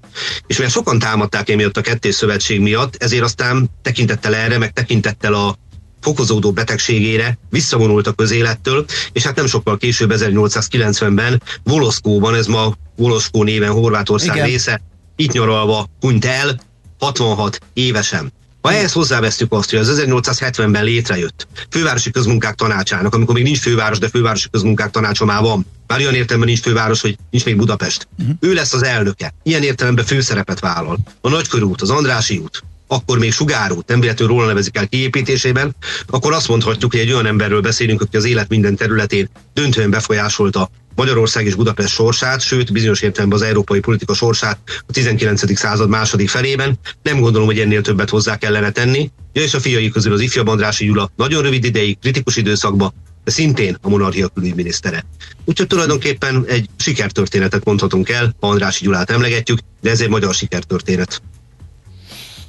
És 0.47 0.57
mert 0.57 0.71
sokan 0.71 0.99
támadták 0.99 1.49
emiatt 1.49 1.77
a 1.77 1.81
kettés 1.81 2.15
szövetség 2.15 2.59
miatt, 2.59 2.95
ezért 2.95 3.23
aztán 3.23 3.69
tekintettel 3.81 4.35
erre, 4.35 4.57
meg 4.57 4.73
tekintettel 4.73 5.33
a 5.33 5.57
fokozódó 6.03 6.51
betegségére 6.51 7.37
visszavonult 7.49 8.07
a 8.07 8.11
közélettől, 8.11 8.85
és 9.11 9.23
hát 9.23 9.35
nem 9.35 9.47
sokkal 9.47 9.77
később 9.77 10.13
1890-ben 10.15 11.41
Voloszkóban, 11.63 12.35
ez 12.35 12.47
ma 12.47 12.73
Voloszkó 12.95 13.43
néven 13.43 13.71
Horvátország 13.71 14.35
Igen. 14.35 14.47
része, 14.47 14.81
itt 15.15 15.31
nyaralva 15.31 15.89
hunyt 15.99 16.25
el, 16.25 16.59
66 16.99 17.59
évesen. 17.73 18.33
Ha 18.61 18.71
ehhez 18.71 18.91
hozzávesztük 18.91 19.53
azt, 19.53 19.69
hogy 19.69 19.79
az 19.79 20.01
1870-ben 20.05 20.83
létrejött 20.83 21.47
fővárosi 21.69 22.11
közmunkák 22.11 22.55
tanácsának, 22.55 23.15
amikor 23.15 23.33
még 23.33 23.43
nincs 23.43 23.59
főváros, 23.59 23.97
de 23.97 24.09
fővárosi 24.09 24.49
közmunkák 24.49 24.91
tanácsa 24.91 25.25
már 25.25 25.41
van, 25.41 25.65
már 25.87 25.99
olyan 25.99 26.13
értelemben 26.13 26.49
nincs 26.49 26.61
főváros, 26.61 27.01
hogy 27.01 27.17
nincs 27.29 27.45
még 27.45 27.55
Budapest. 27.55 28.07
Uh-huh. 28.19 28.35
Ő 28.39 28.53
lesz 28.53 28.73
az 28.73 28.83
elnöke. 28.83 29.33
Ilyen 29.43 29.63
értelemben 29.63 30.05
főszerepet 30.05 30.59
vállal. 30.59 30.97
A 31.21 31.29
Nagykörút, 31.29 31.81
az 31.81 31.89
Andrási 31.89 32.37
út, 32.37 32.63
akkor 32.87 33.19
még 33.19 33.31
sugárút, 33.31 33.87
nem 33.87 33.99
véletlenül 33.99 34.35
róla 34.35 34.47
nevezik 34.47 34.77
el 34.77 34.87
kiépítésében, 34.87 35.75
akkor 36.07 36.33
azt 36.33 36.47
mondhatjuk, 36.47 36.91
hogy 36.91 36.99
egy 36.99 37.11
olyan 37.11 37.25
emberről 37.25 37.61
beszélünk, 37.61 38.01
aki 38.01 38.17
az 38.17 38.25
élet 38.25 38.49
minden 38.49 38.75
területén 38.75 39.29
döntően 39.53 39.89
befolyásolta 39.89 40.69
Magyarország 40.95 41.45
és 41.45 41.55
Budapest 41.55 41.93
sorsát, 41.93 42.41
sőt 42.41 42.71
bizonyos 42.71 43.01
értelemben 43.01 43.39
az 43.39 43.45
európai 43.45 43.79
politika 43.79 44.13
sorsát 44.13 44.57
a 44.87 44.91
19. 44.91 45.57
század 45.57 45.89
második 45.89 46.29
felében. 46.29 46.79
Nem 47.03 47.19
gondolom, 47.19 47.47
hogy 47.47 47.59
ennél 47.59 47.81
többet 47.81 48.09
hozzá 48.09 48.37
kellene 48.37 48.71
tenni. 48.71 49.11
Ja, 49.33 49.41
és 49.41 49.53
a 49.53 49.59
fiai 49.59 49.89
közül 49.89 50.13
az 50.13 50.21
ifjabb 50.21 50.47
Andrási 50.47 50.85
Gyula 50.85 51.11
nagyon 51.15 51.41
rövid 51.41 51.63
ideig, 51.63 51.99
kritikus 51.99 52.35
időszakban, 52.35 52.93
de 53.23 53.31
szintén 53.31 53.77
a 53.81 53.89
monarchia 53.89 54.27
külügyminisztere. 54.27 55.05
Úgyhogy 55.45 55.67
tulajdonképpen 55.67 56.45
egy 56.47 56.69
sikertörténetet 56.77 57.63
mondhatunk 57.63 58.09
el, 58.09 58.35
ha 58.39 58.47
Andrási 58.47 58.83
Gyulát 58.83 59.09
emlegetjük, 59.09 59.59
de 59.81 59.89
ez 59.89 60.01
egy 60.01 60.09
magyar 60.09 60.33
sikertörténet. 60.33 61.21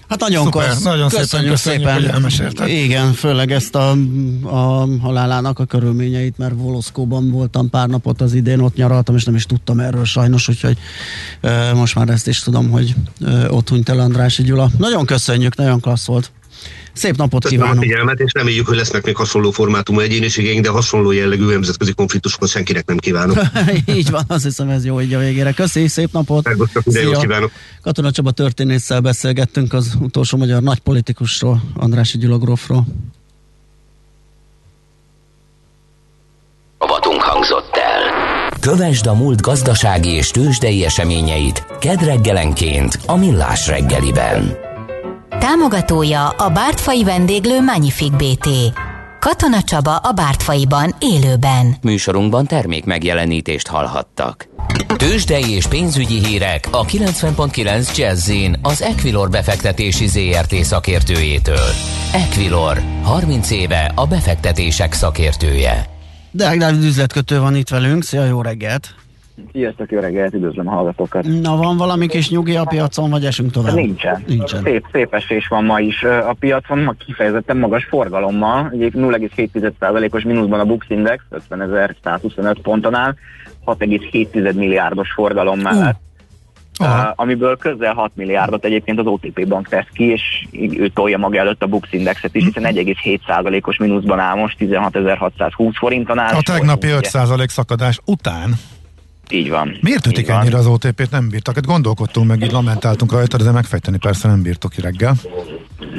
Hát 0.08 0.20
nagyon 0.20 0.44
Szuper, 0.44 0.68
kosz. 0.68 0.82
Nagyon 0.82 1.08
köszönjük 1.08 1.56
szépen, 1.56 2.02
köszönjük, 2.02 2.30
szépen. 2.30 2.52
hogy. 2.56 2.70
Igen, 2.70 3.12
főleg 3.12 3.52
ezt 3.52 3.74
a, 3.74 3.90
a 4.42 4.86
halálának 5.00 5.58
a 5.58 5.64
körülményeit, 5.64 6.38
mert 6.38 6.54
Voloszkóban 6.56 7.30
voltam 7.30 7.70
pár 7.70 7.88
napot 7.88 8.20
az 8.20 8.34
idén, 8.34 8.60
ott 8.60 8.76
nyaraltam, 8.76 9.14
és 9.14 9.24
nem 9.24 9.34
is 9.34 9.46
tudtam 9.46 9.80
erről 9.80 10.04
sajnos, 10.04 10.48
úgyhogy 10.48 10.78
e, 11.40 11.74
most 11.74 11.94
már 11.94 12.08
ezt 12.08 12.28
is 12.28 12.40
tudom, 12.40 12.70
hogy 12.70 12.94
e, 13.26 13.50
ott 13.50 13.68
hunyt 13.68 13.88
el 13.88 13.98
Andrási 13.98 14.42
Gyula. 14.42 14.70
Nagyon 14.78 15.06
köszönjük, 15.06 15.56
nagyon 15.56 15.80
klassz 15.80 16.06
volt. 16.06 16.30
Szép 16.94 17.16
napot 17.16 17.42
Köszönöm 17.42 17.64
kívánok! 17.64 17.83
a 17.83 17.87
figyelmet, 17.87 18.20
és 18.20 18.33
reméljük, 18.35 18.66
hogy 18.66 18.76
lesznek 18.76 19.04
még 19.04 19.16
hasonló 19.16 19.50
formátumú 19.50 20.00
egyéniségeink, 20.00 20.64
de 20.64 20.68
hasonló 20.68 21.11
jellegű 21.11 21.44
nemzetközi 21.44 21.92
konfliktusokat 21.92 22.48
senkinek 22.48 22.87
nem 22.87 22.96
kívánok. 22.96 23.38
így 23.96 24.11
van, 24.11 24.24
azt 24.26 24.44
hiszem 24.44 24.68
ez 24.68 24.85
jó 24.85 25.00
így 25.00 25.14
a 25.14 25.18
végére. 25.18 25.52
Köszi, 25.52 25.88
szép 25.88 26.12
napot! 26.12 26.48
Szia. 26.87 27.18
kívánok! 27.18 27.50
Katona 27.83 28.11
Csaba 28.11 28.30
történésszel 28.30 29.00
beszélgettünk 29.00 29.72
az 29.72 29.94
utolsó 30.00 30.38
magyar 30.38 30.62
nagy 30.62 30.78
politikusról, 30.78 31.62
Andrási 31.76 32.18
Gyulagrófról. 32.18 32.87
Vatunk 36.78 37.20
hangzott 37.20 37.72
el. 37.72 38.48
Kövesd 38.61 39.07
a 39.07 39.14
múlt 39.14 39.40
gazdasági 39.40 40.11
és 40.11 40.30
tőzsdei 40.30 40.85
eseményeit 40.85 41.66
kedreggelenként 41.80 42.98
a 43.07 43.16
Millás 43.16 43.66
reggeliben. 43.66 44.63
Támogatója 45.38 46.28
a 46.28 46.48
Bártfai 46.48 47.04
vendéglő 47.04 47.60
Magnific 47.60 48.10
BT. 48.10 48.48
Katona 49.20 49.62
Csaba 49.62 49.96
a 49.96 50.12
Bártfaiban 50.12 50.94
élőben. 50.98 51.76
Műsorunkban 51.82 52.46
termék 52.46 52.84
megjelenítést 52.84 53.66
hallhattak. 53.66 54.48
Tőzsdei 54.96 55.50
és 55.50 55.66
pénzügyi 55.66 56.24
hírek 56.24 56.68
a 56.70 56.84
90.9 56.84 57.96
jazz 57.96 58.30
az 58.62 58.82
Equilor 58.82 59.30
befektetési 59.30 60.06
ZRT 60.06 60.54
szakértőjétől. 60.54 61.68
Equilor, 62.12 62.82
30 63.02 63.50
éve 63.50 63.92
a 63.94 64.06
befektetések 64.06 64.92
szakértője. 64.92 65.86
De 66.30 66.56
Dávid 66.56 66.84
üzletkötő 66.84 67.40
van 67.40 67.56
itt 67.56 67.68
velünk, 67.68 68.04
szia, 68.04 68.24
jó 68.24 68.42
reggelt! 68.42 68.94
Sziasztok, 69.52 69.90
jó 69.90 70.00
reggelt, 70.00 70.34
üdvözlöm 70.34 70.68
a 70.68 70.70
hallgatókat. 70.70 71.24
Na, 71.42 71.56
van 71.56 71.76
valami 71.76 72.06
kis 72.06 72.30
nyugi 72.30 72.56
a 72.56 72.64
piacon, 72.64 73.10
vagy 73.10 73.24
esünk 73.24 73.50
tovább? 73.50 73.74
Nincsen. 73.74 74.24
Nincsen. 74.26 74.62
Szép, 74.62 74.84
szép 74.92 75.14
esés 75.14 75.46
van 75.46 75.64
ma 75.64 75.80
is 75.80 76.02
a 76.02 76.36
piacon, 76.38 76.78
ma 76.78 76.92
kifejezetten 76.92 77.56
magas 77.56 77.84
forgalommal, 77.84 78.72
0,7%-os 78.72 80.22
mínuszban 80.22 80.60
a 80.60 80.64
Bux 80.64 80.86
Index, 80.88 81.22
50.125 81.50 82.56
ponton 82.62 82.94
áll, 82.94 83.14
6,7 83.66 84.54
milliárdos 84.54 85.12
forgalom 85.12 85.58
mellett. 85.58 86.02
Uh, 86.80 86.88
amiből 87.14 87.56
közel 87.56 87.94
6 87.94 88.10
milliárdot 88.14 88.64
egyébként 88.64 88.98
az 88.98 89.06
OTP 89.06 89.46
bank 89.48 89.68
tesz 89.68 89.86
ki, 89.92 90.04
és 90.04 90.46
ő 90.52 90.88
tolja 90.88 91.18
maga 91.18 91.38
előtt 91.38 91.62
a 91.62 91.66
Bux 91.66 91.88
Indexet 91.92 92.34
is, 92.34 92.44
hiszen 92.44 92.62
1,7%-os 92.74 93.76
mínuszban 93.76 94.18
áll 94.18 94.36
most 94.36 94.56
16.620 94.58 95.72
forinton 95.74 96.18
áll. 96.18 96.34
A 96.34 96.42
tegnapi 96.42 96.86
5% 96.90 97.48
szakadás 97.48 98.00
után 98.04 98.54
így 99.30 99.50
van. 99.50 99.78
Miért 99.80 100.06
ütik 100.06 100.28
ennyire 100.28 100.56
az 100.56 100.66
OTP-t? 100.66 101.10
Nem 101.10 101.28
bírtak. 101.28 101.54
Hát 101.54 101.66
gondolkodtunk 101.66 102.26
meg, 102.26 102.42
így 102.42 102.52
lamentáltunk 102.52 103.12
rajta, 103.12 103.37
de 103.37 103.50
megfejteni 103.50 103.98
persze 103.98 104.28
nem 104.28 104.42
bírtok 104.42 104.70
ki 104.70 104.80
reggel. 104.80 105.14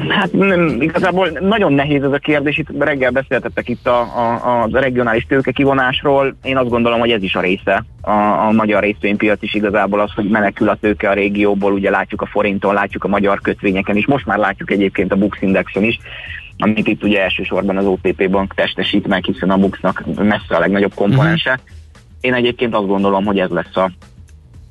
Hát 0.10 0.32
nem, 0.32 0.82
igazából 0.82 1.30
nagyon 1.40 1.74
nehéz 1.74 2.04
ez 2.04 2.12
a 2.12 2.18
kérdés. 2.18 2.58
Itt 2.58 2.68
reggel 2.80 3.12
beszéltettek 3.12 3.70
itt 3.70 3.88
a, 3.88 4.00
a, 4.00 4.62
a 4.64 4.68
regionális 4.72 5.26
tőke 5.26 5.52
kivonásról. 5.52 6.36
Én 6.44 6.58
azt 6.58 6.70
gondolom, 6.70 7.00
hogy 7.00 7.12
ez 7.12 7.24
is 7.24 7.36
a 7.36 7.42
része. 7.42 7.86
A, 8.02 8.12
a 8.48 8.52
magyar 8.52 8.84
részvénypiac 8.84 9.42
is 9.42 9.54
igazából 9.54 10.00
az, 10.00 10.12
hogy 10.16 10.30
menekül 10.30 10.70
a 10.70 10.78
tőke 10.82 11.10
a 11.10 11.14
régióból. 11.14 11.74
Ugye 11.74 11.90
látjuk 11.90 12.22
a 12.22 12.26
forinton, 12.26 12.74
látjuk 12.74 13.04
a 13.04 13.08
magyar 13.08 13.42
kötvényeken 13.42 13.96
is. 13.98 14.06
Most 14.06 14.26
már 14.26 14.38
látjuk 14.38 14.72
egyébként 14.72 15.12
a 15.12 15.16
Bux 15.16 15.42
Indexen 15.42 15.84
is 15.84 16.00
amit 16.58 16.88
itt 16.88 17.04
ugye 17.04 17.24
elsősorban 17.24 17.78
az 17.78 17.86
OTP 17.86 18.30
bank 18.30 18.54
testesít 18.54 19.08
meg, 19.08 19.24
hiszen 19.24 19.50
a 19.50 19.58
Buxnak 19.58 20.04
messze 20.16 20.56
a 20.56 20.60
legnagyobb 20.60 20.94
komponense. 20.94 21.52
Uh-huh 21.52 21.76
én 22.26 22.34
egyébként 22.34 22.76
azt 22.76 22.88
gondolom, 22.88 23.26
hogy 23.26 23.40
ez 23.40 23.50
lesz 23.50 23.76
a 23.76 23.92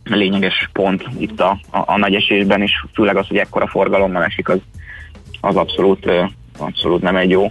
lényeges 0.05 0.69
pont 0.73 1.05
itt 1.19 1.41
a, 1.41 1.59
a, 1.71 1.79
a 1.87 1.99
nagy 1.99 2.15
esésben, 2.15 2.63
és 2.63 2.73
főleg 2.93 3.17
az, 3.17 3.27
hogy 3.29 3.37
ekkora 3.37 3.67
forgalommal 3.67 4.25
esik, 4.25 4.49
az, 4.49 4.59
az 5.41 5.57
abszolút, 5.57 6.11
abszolút 6.59 7.03
nem 7.03 7.17
egy 7.17 7.31
jó 7.31 7.51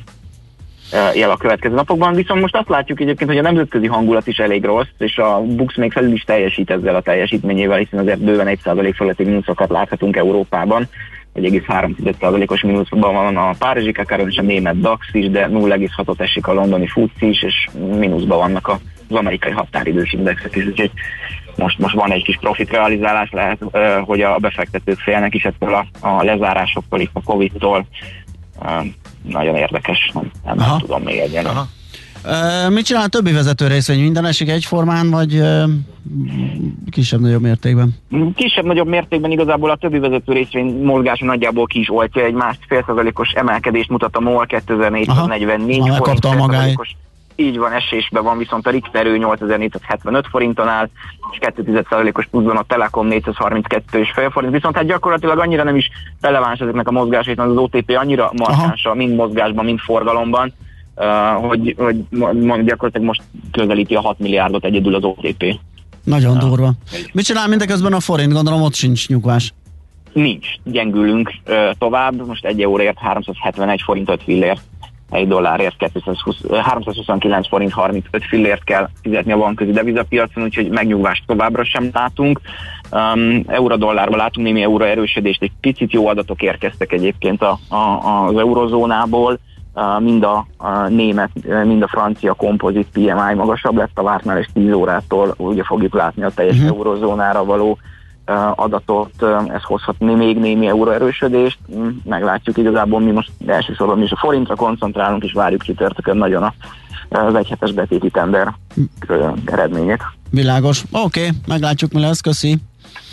jel 1.14 1.30
a 1.30 1.38
következő 1.38 1.74
napokban. 1.74 2.14
Viszont 2.14 2.42
most 2.42 2.56
azt 2.56 2.70
látjuk 2.70 3.00
egyébként, 3.00 3.30
hogy 3.30 3.40
a 3.40 3.42
nemzetközi 3.42 3.88
hangulat 3.88 4.28
is 4.28 4.38
elég 4.38 4.64
rossz, 4.64 4.94
és 4.98 5.18
a 5.18 5.42
Bux 5.42 5.76
még 5.76 5.92
felül 5.92 6.12
is 6.12 6.24
teljesít 6.24 6.70
ezzel 6.70 6.96
a 6.96 7.02
teljesítményével, 7.02 7.78
hiszen 7.78 8.00
azért 8.00 8.20
bőven 8.20 8.58
1% 8.64 8.94
fölötti 8.96 9.24
mínuszokat 9.24 9.70
láthatunk 9.70 10.16
Európában. 10.16 10.88
1,3%-os 11.36 12.62
mínuszban 12.62 13.14
van 13.14 13.38
a 13.38 13.54
Párizsi 13.58 13.92
Kakaron 13.92 14.30
és 14.30 14.38
a 14.38 14.42
német 14.42 14.80
DAX 14.80 15.08
is, 15.12 15.30
de 15.30 15.48
0,6-ot 15.48 16.20
esik 16.20 16.48
a 16.48 16.54
londoni 16.54 16.88
FUCI 16.88 17.28
is, 17.28 17.44
és 17.44 17.70
mínuszban 18.00 18.38
vannak 18.38 18.68
a 18.68 18.80
az 19.14 19.20
amerikai 19.20 19.52
határidős 19.52 20.14
indexek 20.14 20.56
is, 20.56 20.66
úgyhogy 20.66 20.92
most, 21.56 21.80
most 21.80 21.96
van 21.96 22.12
egy 22.12 22.24
kis 22.24 22.38
profit 22.38 22.70
realizálás, 22.72 23.30
lehet, 23.32 23.60
hogy 24.02 24.22
a 24.22 24.38
befektetők 24.38 25.00
félnek 25.00 25.34
is 25.34 25.44
ettől 25.44 25.74
a, 25.74 26.08
a 26.08 26.24
lezárásoktól, 26.24 27.00
itt 27.00 27.12
a 27.14 27.22
Covid-tól. 27.22 27.86
Nagyon 29.22 29.56
érdekes, 29.56 30.12
nem, 30.14 30.32
nem 30.46 30.60
Aha. 30.60 30.80
tudom 30.80 31.02
még 31.02 31.18
egyen. 31.18 31.46
Aha. 31.46 31.68
Mit 32.70 32.86
csinál 32.86 33.04
a 33.04 33.08
többi 33.08 33.32
vezető 33.32 33.68
részvény? 33.68 34.02
Minden 34.02 34.26
esik 34.26 34.50
egyformán, 34.50 35.10
vagy 35.10 35.42
kisebb-nagyobb 36.92 37.42
mértékben? 37.42 37.96
Kisebb-nagyobb 38.36 38.88
mértékben 38.88 39.32
igazából 39.32 39.70
a 39.70 39.76
többi 39.76 40.00
vezető 40.00 40.34
részvény 40.34 40.84
mozgása 40.84 41.26
nagyjából 41.26 41.66
ki 41.66 41.80
is 41.80 41.90
oltja. 41.90 42.24
Egy 42.24 42.34
másfél 42.34 42.84
százalékos 42.88 43.30
emelkedést 43.30 43.90
mutat 43.90 44.16
a 44.16 44.20
MOL 44.20 44.46
2444 44.46 45.78
forint. 45.98 46.38
magáit. 46.38 46.80
Így 47.36 47.58
van, 47.58 47.72
esésben 47.72 48.24
van, 48.24 48.38
viszont 48.38 48.68
a 48.68 48.70
Richter 48.70 49.06
8475 49.06 50.28
forinton 50.28 50.68
áll, 50.68 50.90
és 51.32 51.38
2,1%-os 51.42 52.26
pluszban 52.26 52.58
a 52.58 52.64
Telekom 52.64 53.08
432,5 53.10 54.30
forint, 54.32 54.54
viszont 54.54 54.76
hát 54.76 54.86
gyakorlatilag 54.86 55.40
annyira 55.40 55.64
nem 55.64 55.76
is 55.76 55.90
releváns 56.22 56.60
ezeknek 56.60 56.88
a 56.88 56.92
mozgásait, 56.92 57.40
az 57.40 57.58
OTP 57.58 57.98
annyira 57.98 58.32
markáns, 58.38 58.88
mind 58.94 59.16
mozgásban, 59.16 59.66
mind 59.66 59.80
forgalomban, 59.80 60.54
uh, 60.96 61.06
hogy, 61.48 61.76
hogy 61.78 62.06
gyakorlatilag 62.64 63.08
most 63.08 63.22
közelíti 63.52 63.96
a 63.96 64.02
6 64.02 64.20
milliárdot 64.20 64.66
egyedül 64.66 64.96
az 64.96 65.04
OTP. 65.04 65.60
Nagyon 66.04 66.36
uh, 66.36 66.44
durva. 66.44 66.72
Mit 67.14 67.26
csinál 67.26 67.48
mindeközben 67.48 67.94
a 67.94 68.00
forint? 68.00 68.34
Gondolom 68.34 68.62
ott 68.62 68.76
sincs 68.76 69.08
nyugvás. 69.08 69.54
Nincs, 70.14 70.48
gyengülünk 70.64 71.34
uh, 71.48 71.56
tovább, 71.78 72.28
most 72.28 72.46
egy 72.46 72.62
euróért 72.62 72.98
371 73.00 73.82
forint 73.82 74.10
5 74.10 74.24
fillért 74.24 74.62
egy 75.14 75.28
dollárért 75.28 75.78
220, 75.78 76.36
329 76.52 77.48
forint 77.48 77.72
35 77.72 78.24
fillért 78.26 78.64
kell 78.64 78.90
fizetni 79.02 79.32
a 79.32 79.38
bankközi 79.38 79.72
devizapiacon, 79.72 80.44
úgyhogy 80.44 80.70
megnyugvást 80.70 81.24
továbbra 81.28 81.64
sem 81.64 81.90
látunk. 81.94 82.42
Um, 82.92 83.44
euró-dollárban 83.48 84.18
látunk 84.18 84.48
némi 84.48 84.62
euró 84.62 84.84
erősödést, 84.84 85.42
egy 85.42 85.52
picit 85.62 85.92
jó 85.92 86.08
adatok 86.08 86.42
érkeztek 86.42 86.92
egyébként 86.92 87.42
a, 87.42 87.60
a, 87.68 87.78
az 88.28 88.38
eurozónából, 88.38 89.40
uh, 89.74 90.02
mind 90.02 90.24
a, 90.24 90.48
a 90.58 90.88
német, 90.88 91.30
mind 91.64 91.82
a 91.82 91.88
francia 91.88 92.34
kompozit 92.34 92.88
PMI 92.94 93.34
magasabb 93.36 93.78
lett 93.78 93.98
a 93.98 94.04
vártnál, 94.04 94.38
és 94.38 94.48
10 94.54 94.72
órától 94.74 95.34
ugye 95.38 95.64
fogjuk 95.64 95.94
látni 95.94 96.24
a 96.24 96.32
teljes 96.36 96.58
uh-huh. 96.58 96.78
eurozónára 96.78 97.46
való 97.46 97.78
adatot, 98.56 99.24
ez 99.48 99.64
hozhat 99.64 100.00
még 100.00 100.38
némi 100.38 100.68
euróerősödést, 100.68 101.58
hm, 101.68 101.88
meglátjuk 102.04 102.58
igazából, 102.58 103.00
mi 103.00 103.12
most 103.12 103.32
elsősorban 103.46 103.98
mi 103.98 104.04
is 104.04 104.12
a 104.12 104.18
forintra 104.18 104.56
koncentrálunk, 104.56 105.24
és 105.24 105.34
várjuk 105.34 105.64
csütörtökön 105.64 106.18
nagyon 106.18 106.54
az 107.10 107.36
egyhetes 107.36 107.72
betéti 107.72 108.10
tender 108.10 108.54
eredményét. 109.46 110.02
Világos. 110.30 110.84
Oké, 110.92 111.20
okay, 111.20 111.38
meglátjuk, 111.48 111.92
mi 111.92 112.00
lesz, 112.00 112.22
köszi. 112.22 112.58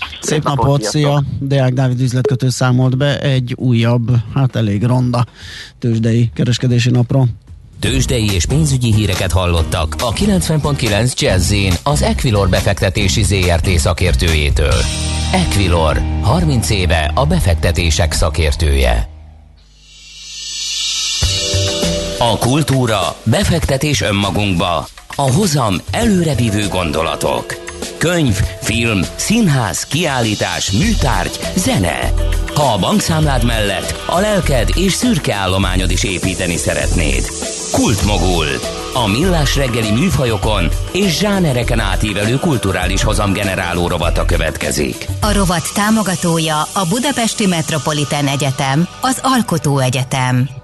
Szép, 0.01 0.21
Szép 0.21 0.43
napot, 0.43 0.65
napot 0.65 0.83
szia! 0.83 1.23
Deák 1.39 1.73
Dávid 1.73 2.01
üzletkötő 2.01 2.49
számolt 2.49 2.97
be 2.97 3.21
egy 3.21 3.55
újabb, 3.57 4.11
hát 4.35 4.57
elég 4.57 4.85
ronda 4.85 5.25
tőzsdei 5.79 6.31
kereskedési 6.35 6.91
napról. 6.91 7.27
Tőzsdei 7.81 8.33
és 8.33 8.47
pénzügyi 8.47 8.95
híreket 8.95 9.33
hallottak 9.33 9.95
a 9.99 10.13
90.9 10.13 11.15
jazz 11.19 11.55
az 11.83 12.03
Equilor 12.03 12.49
befektetési 12.49 13.23
ZRT 13.23 13.69
szakértőjétől. 13.69 14.75
Equilor, 15.33 16.03
30 16.23 16.71
éve 16.71 17.11
a 17.15 17.27
befektetések 17.27 18.13
szakértője. 18.13 19.09
A 22.19 22.39
kultúra, 22.39 23.17
befektetés 23.25 24.01
önmagunkba, 24.01 24.87
a 25.17 25.33
hozam 25.33 25.75
előrevívő 25.91 26.69
gondolatok. 26.69 27.70
Könyv, 28.01 28.41
film, 28.61 29.01
színház, 29.17 29.83
kiállítás, 29.83 30.71
műtárgy, 30.71 31.39
zene. 31.57 32.13
Ha 32.55 32.63
a 32.73 32.79
bankszámlád 32.79 33.45
mellett 33.45 34.03
a 34.07 34.21
lelked 34.21 34.69
és 34.75 34.93
szürke 34.93 35.35
állományod 35.35 35.91
is 35.91 36.05
építeni 36.05 36.57
szeretnéd. 36.57 37.27
Kultmogul. 37.73 38.47
A 38.95 39.07
millás 39.09 39.57
reggeli 39.57 39.91
műfajokon 39.91 40.69
és 40.93 41.19
zsánereken 41.19 41.81
átívelő 41.81 42.39
kulturális 42.39 43.03
hozamgeneráló 43.03 43.89
rovata 43.89 44.25
következik. 44.25 45.07
A 45.21 45.33
rovat 45.33 45.73
támogatója 45.75 46.61
a 46.61 46.87
Budapesti 46.89 47.47
Metropolitán 47.47 48.27
Egyetem, 48.27 48.89
az 49.01 49.19
Alkotó 49.23 49.79
Egyetem. 49.79 50.60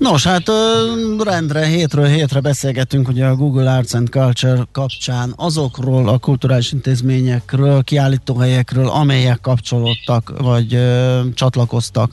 Nos, 0.00 0.24
hát 0.24 0.50
rendre 1.18 1.66
hétről 1.66 2.06
hétre 2.06 2.40
beszélgetünk 2.40 3.08
ugye 3.08 3.26
a 3.26 3.34
Google 3.34 3.72
Arts 3.72 3.94
and 3.94 4.08
Culture 4.08 4.66
kapcsán 4.72 5.32
azokról 5.36 6.08
a 6.08 6.18
kulturális 6.18 6.72
intézményekről, 6.72 7.82
kiállítóhelyekről, 7.82 8.88
amelyek 8.88 9.40
kapcsolódtak, 9.40 10.32
vagy 10.38 10.74
ö, 10.74 11.20
csatlakoztak 11.34 12.12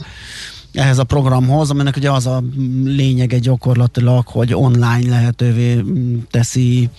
ehhez 0.74 0.98
a 0.98 1.04
programhoz, 1.04 1.70
aminek 1.70 1.96
ugye 1.96 2.12
az 2.12 2.28
a 2.28 2.44
lényege 2.84 3.40
gyakorlatilag, 3.40 4.28
hogy 4.28 4.54
online 4.54 5.10
lehetővé 5.10 5.84
teszi 6.32 6.90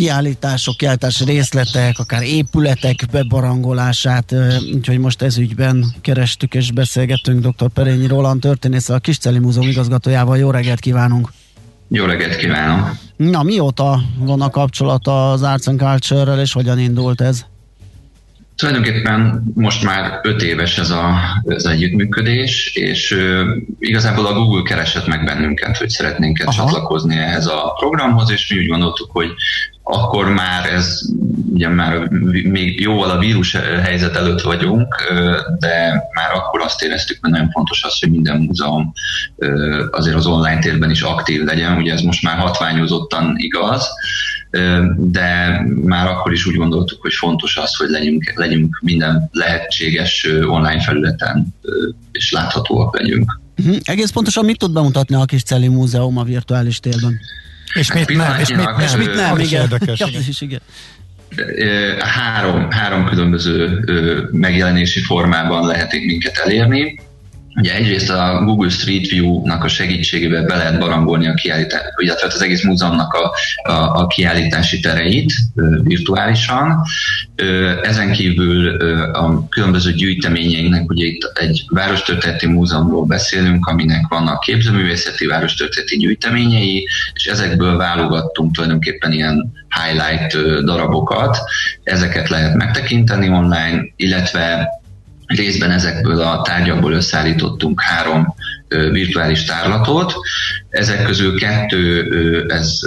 kiállítások, 0.00 0.76
kiállítás 0.76 1.24
részletek, 1.24 1.98
akár 1.98 2.22
épületek 2.22 3.04
bebarangolását, 3.12 4.34
úgyhogy 4.74 4.98
most 4.98 5.22
ez 5.22 5.38
ügyben 5.38 5.84
kerestük 6.00 6.54
és 6.54 6.72
beszélgettünk 6.72 7.46
dr. 7.46 7.68
Perényi 7.68 8.06
Roland 8.06 8.40
történész, 8.40 8.88
a 8.88 8.98
Kisceli 8.98 9.38
Múzeum 9.38 9.68
igazgatójával. 9.68 10.38
Jó 10.38 10.50
reggelt 10.50 10.80
kívánunk! 10.80 11.32
Jó 11.88 12.04
reggelt 12.04 12.36
kívánok! 12.36 12.96
Na, 13.16 13.42
mióta 13.42 14.00
van 14.18 14.40
a 14.40 14.50
kapcsolat 14.50 15.06
az 15.06 15.42
Arts 15.42 15.66
and 15.66 15.78
Culture-rel, 15.78 16.40
és 16.40 16.52
hogyan 16.52 16.78
indult 16.78 17.20
ez? 17.20 17.44
Tulajdonképpen 18.56 19.52
most 19.54 19.84
már 19.84 20.20
öt 20.22 20.42
éves 20.42 20.78
ez 20.78 20.90
a, 20.90 21.14
ez 21.46 21.64
a 21.64 21.70
együttműködés, 21.70 22.74
és 22.74 23.16
igazából 23.78 24.26
a 24.26 24.32
Google 24.32 24.62
keresett 24.62 25.06
meg 25.06 25.24
bennünket, 25.24 25.76
hogy 25.76 25.88
szeretnénk 25.88 26.42
Aha. 26.44 26.52
csatlakozni 26.52 27.16
ehhez 27.16 27.46
a 27.46 27.74
programhoz, 27.78 28.30
és 28.30 28.52
mi 28.52 28.58
úgy 28.58 28.66
gondoltuk, 28.66 29.10
hogy 29.10 29.28
akkor 29.90 30.28
már 30.28 30.72
ez, 30.72 31.00
ugye 31.52 31.68
már 31.68 32.08
még 32.42 32.80
jóval 32.80 33.10
a 33.10 33.18
vírus 33.18 33.52
helyzet 33.82 34.16
előtt 34.16 34.40
vagyunk, 34.40 34.94
de 35.58 36.02
már 36.14 36.32
akkor 36.34 36.60
azt 36.60 36.82
éreztük, 36.82 37.18
hogy 37.20 37.30
nagyon 37.30 37.50
fontos 37.50 37.84
az, 37.84 37.98
hogy 38.00 38.10
minden 38.10 38.40
múzeum 38.40 38.92
azért 39.90 40.16
az 40.16 40.26
online 40.26 40.58
térben 40.58 40.90
is 40.90 41.02
aktív 41.02 41.44
legyen, 41.44 41.76
ugye 41.76 41.92
ez 41.92 42.00
most 42.00 42.22
már 42.22 42.38
hatványozottan 42.38 43.34
igaz, 43.36 43.88
de 44.96 45.60
már 45.84 46.06
akkor 46.06 46.32
is 46.32 46.46
úgy 46.46 46.54
gondoltuk, 46.54 47.00
hogy 47.02 47.12
fontos 47.12 47.56
az, 47.56 47.76
hogy 47.76 47.88
legyünk, 47.88 48.32
legyünk 48.34 48.78
minden 48.82 49.28
lehetséges 49.32 50.28
online 50.46 50.80
felületen, 50.80 51.54
és 52.12 52.32
láthatóak 52.32 52.98
legyünk. 52.98 53.40
Uh-huh. 53.58 53.76
Egész 53.82 54.10
pontosan 54.10 54.44
mit 54.44 54.58
tud 54.58 54.72
bemutatni 54.72 55.14
a 55.14 55.24
kis 55.24 55.42
Celi 55.42 55.68
Múzeum 55.68 56.16
a 56.16 56.24
virtuális 56.24 56.80
térben? 56.80 57.20
És 57.74 57.92
mit 57.92 58.16
nem, 58.16 58.38
és 58.40 58.48
mit 58.48 58.64
nem, 58.64 58.78
és 58.78 58.96
mit 58.96 59.14
nem, 59.14 59.38
igen. 59.38 59.60
Érdekes, 59.60 60.00
igen. 60.00 60.22
Is, 60.28 60.40
igen. 60.40 60.60
Három, 61.98 62.70
három 62.70 63.04
különböző 63.04 63.80
megjelenési 64.32 65.00
formában 65.00 65.66
lehet 65.66 65.92
minket 65.92 66.38
elérni. 66.38 67.00
Ugye 67.54 67.74
egyrészt 67.74 68.10
a 68.10 68.42
Google 68.44 68.70
Street 68.70 69.06
View-nak 69.06 69.64
a 69.64 69.68
segítségével 69.68 70.44
be 70.44 70.56
lehet 70.56 70.78
barangolni 70.78 71.28
a 71.28 71.34
kiállítás, 71.34 71.80
illetve 71.96 72.26
az 72.26 72.42
egész 72.42 72.64
múzeumnak 72.64 73.12
a, 73.12 73.32
a, 73.70 74.00
a 74.00 74.06
kiállítási 74.06 74.80
tereit 74.80 75.32
virtuálisan. 75.82 76.82
Ezen 77.82 78.12
kívül 78.12 78.76
a 79.12 79.48
különböző 79.48 79.92
gyűjteményeinknek, 79.92 80.90
ugye 80.90 81.04
itt 81.04 81.32
egy 81.34 81.64
várostörténeti 81.68 82.46
múzeumról 82.46 83.04
beszélünk, 83.04 83.66
aminek 83.66 84.06
vannak 84.08 84.40
képzőművészeti 84.40 85.26
várostörténeti 85.26 85.96
gyűjteményei, 85.96 86.88
és 87.12 87.26
ezekből 87.26 87.76
válogattunk 87.76 88.54
tulajdonképpen 88.54 89.12
ilyen 89.12 89.52
highlight 89.84 90.62
darabokat. 90.64 91.38
Ezeket 91.82 92.28
lehet 92.28 92.54
megtekinteni 92.54 93.28
online, 93.28 93.82
illetve 93.96 94.68
részben 95.36 95.70
ezekből 95.70 96.20
a 96.20 96.42
tárgyakból 96.42 96.92
összeállítottunk 96.92 97.80
három 97.82 98.34
virtuális 98.68 99.44
tárlatot. 99.44 100.14
Ezek 100.68 101.02
közül 101.02 101.38
kettő, 101.38 102.44
ez 102.48 102.80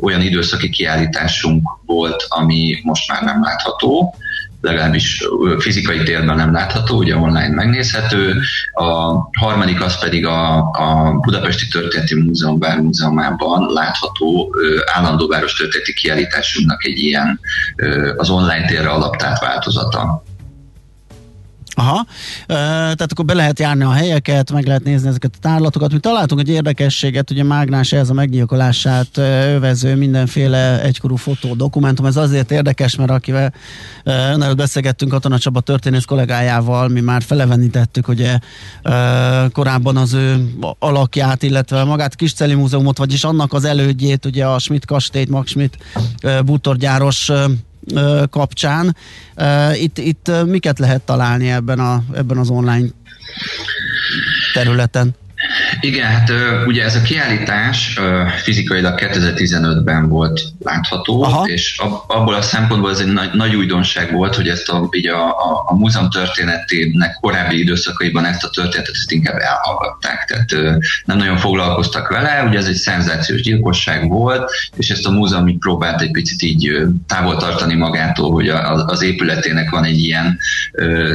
olyan 0.00 0.20
időszaki 0.20 0.68
kiállításunk 0.70 1.68
volt, 1.86 2.24
ami 2.28 2.80
most 2.82 3.08
már 3.08 3.22
nem 3.22 3.42
látható, 3.42 4.14
legalábbis 4.60 5.24
fizikai 5.58 6.02
térben 6.02 6.36
nem 6.36 6.52
látható, 6.52 6.96
ugye 6.96 7.16
online 7.16 7.54
megnézhető. 7.54 8.40
A 8.72 9.14
harmadik 9.38 9.82
az 9.82 9.98
pedig 9.98 10.26
a, 10.26 10.56
a 10.58 11.18
Budapesti 11.22 11.68
Történeti 11.68 12.14
Múzeum 12.14 12.58
Múzeumában 12.80 13.72
látható 13.72 14.54
állandó 14.94 15.26
város 15.28 15.54
történeti 15.54 15.92
kiállításunknak 15.92 16.84
egy 16.84 16.98
ilyen 16.98 17.40
az 18.16 18.30
online 18.30 18.66
térre 18.66 18.88
alaptárt 18.88 19.40
változata. 19.40 20.22
Aha, 21.74 22.06
tehát 22.46 23.12
akkor 23.12 23.24
be 23.24 23.34
lehet 23.34 23.58
járni 23.58 23.82
a 23.82 23.90
helyeket, 23.90 24.52
meg 24.52 24.66
lehet 24.66 24.84
nézni 24.84 25.08
ezeket 25.08 25.30
a 25.34 25.38
tárlatokat. 25.40 25.92
Mi 25.92 25.98
találtunk 25.98 26.40
egy 26.40 26.48
érdekességet, 26.48 27.30
ugye 27.30 27.44
Mágnás 27.44 27.92
ez 27.92 28.10
a 28.10 28.12
meggyilkolását 28.12 29.16
övező 29.54 29.96
mindenféle 29.96 30.82
egykorú 30.82 31.16
fotó, 31.16 31.54
dokumentum. 31.54 32.06
Ez 32.06 32.16
azért 32.16 32.50
érdekes, 32.50 32.96
mert 32.96 33.10
akivel 33.10 33.52
önnel 34.04 34.54
beszélgettünk 34.54 35.10
Katona 35.10 35.38
Csaba 35.38 35.60
történész 35.60 36.04
kollégájával, 36.04 36.88
mi 36.88 37.00
már 37.00 37.22
felevenítettük 37.22 38.08
ugye 38.08 38.38
korábban 39.52 39.96
az 39.96 40.12
ő 40.12 40.54
alakját, 40.78 41.42
illetve 41.42 41.84
magát 41.84 42.14
Kisceli 42.14 42.54
Múzeumot, 42.54 42.98
vagyis 42.98 43.24
annak 43.24 43.52
az 43.52 43.64
elődjét, 43.64 44.24
ugye 44.24 44.46
a 44.46 44.58
Schmidt 44.58 44.86
kastélyt, 44.86 45.28
Max 45.28 45.50
Schmidt 45.50 45.78
bútorgyáros 46.44 47.30
kapcsán. 48.30 48.96
Itt, 49.74 49.98
itt 49.98 50.30
miket 50.46 50.78
lehet 50.78 51.02
találni 51.02 51.50
ebben, 51.50 51.78
a, 51.78 52.02
ebben 52.14 52.38
az 52.38 52.50
online 52.50 52.88
területen? 54.54 55.14
Igen, 55.80 56.06
hát 56.06 56.32
ugye 56.66 56.84
ez 56.84 56.94
a 56.94 57.02
kiállítás 57.02 57.98
fizikailag 58.42 58.98
2015-ben 59.02 60.08
volt 60.08 60.40
látható, 60.60 61.22
Aha. 61.22 61.44
és 61.46 61.80
abból 62.06 62.34
a 62.34 62.42
szempontból 62.42 62.90
ez 62.90 62.98
egy 62.98 63.12
nagy, 63.12 63.30
nagy 63.32 63.54
újdonság 63.54 64.12
volt, 64.12 64.34
hogy 64.34 64.48
ezt 64.48 64.68
a, 64.68 64.88
így 64.90 65.06
a, 65.06 65.28
a, 65.28 65.62
a 65.66 65.74
múzeum 65.74 66.10
történetének 66.10 67.16
korábbi 67.20 67.58
időszakaiban 67.58 68.24
ezt 68.24 68.44
a 68.44 68.50
történetet 68.50 68.94
ezt 68.94 69.12
inkább 69.12 69.38
elhallgatták, 69.38 70.24
tehát 70.24 70.78
nem 71.04 71.16
nagyon 71.16 71.36
foglalkoztak 71.36 72.08
vele, 72.08 72.44
ugye 72.48 72.58
ez 72.58 72.66
egy 72.66 72.74
szenzációs 72.74 73.40
gyilkosság 73.40 74.08
volt, 74.08 74.50
és 74.76 74.90
ezt 74.90 75.06
a 75.06 75.10
múzeum 75.10 75.48
így 75.48 75.58
próbált 75.58 76.00
egy 76.00 76.10
picit 76.10 76.42
így 76.42 76.86
távol 77.06 77.36
tartani 77.36 77.74
magától, 77.74 78.32
hogy 78.32 78.48
az 78.86 79.02
épületének 79.02 79.70
van 79.70 79.84
egy 79.84 79.98
ilyen 79.98 80.38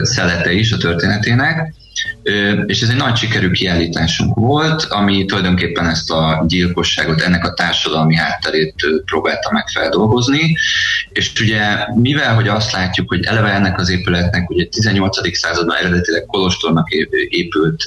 szelete 0.02 0.52
is 0.52 0.71
a 0.71 0.78
történetének, 0.78 1.73
és 2.65 2.81
ez 2.81 2.89
egy 2.89 2.95
nagy 2.95 3.15
sikerű 3.15 3.51
kiállításunk 3.51 4.36
volt, 4.36 4.83
ami 4.83 5.25
tulajdonképpen 5.25 5.89
ezt 5.89 6.12
a 6.12 6.43
gyilkosságot, 6.47 7.21
ennek 7.21 7.45
a 7.45 7.53
társadalmi 7.53 8.15
hátterét 8.15 8.73
próbálta 9.05 9.51
meg 9.51 9.67
feldolgozni, 9.67 10.55
és 11.10 11.31
ugye 11.41 11.62
mivel, 11.95 12.36
hogy 12.36 12.47
azt 12.47 12.71
látjuk, 12.71 13.10
hogy 13.10 13.25
eleve 13.25 13.53
ennek 13.53 13.79
az 13.79 13.89
épületnek 13.89 14.49
ugye 14.49 14.65
18. 14.65 15.38
században 15.38 15.75
eredetileg 15.75 16.25
Kolostornak 16.25 16.89
épült 17.29 17.83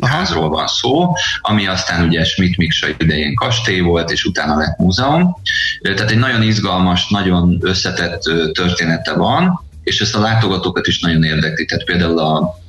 Aha. 0.00 0.16
házról 0.16 0.48
van 0.48 0.66
szó, 0.66 1.12
ami 1.40 1.66
aztán 1.66 2.06
ugye 2.06 2.24
Schmidt 2.24 2.56
Miksa 2.56 2.86
idején 2.98 3.34
kastély 3.34 3.80
volt, 3.80 4.10
és 4.10 4.24
utána 4.24 4.56
lett 4.56 4.78
múzeum. 4.78 5.36
Tehát 5.82 6.10
egy 6.10 6.18
nagyon 6.18 6.42
izgalmas, 6.42 7.08
nagyon 7.08 7.58
összetett 7.60 8.22
története 8.52 9.12
van, 9.12 9.62
és 9.84 10.00
ezt 10.00 10.14
a 10.14 10.20
látogatókat 10.20 10.86
is 10.86 11.00
nagyon 11.00 11.22
érdekli. 11.22 11.64
Tehát 11.64 11.84
például 11.84 12.18
a 12.18 12.62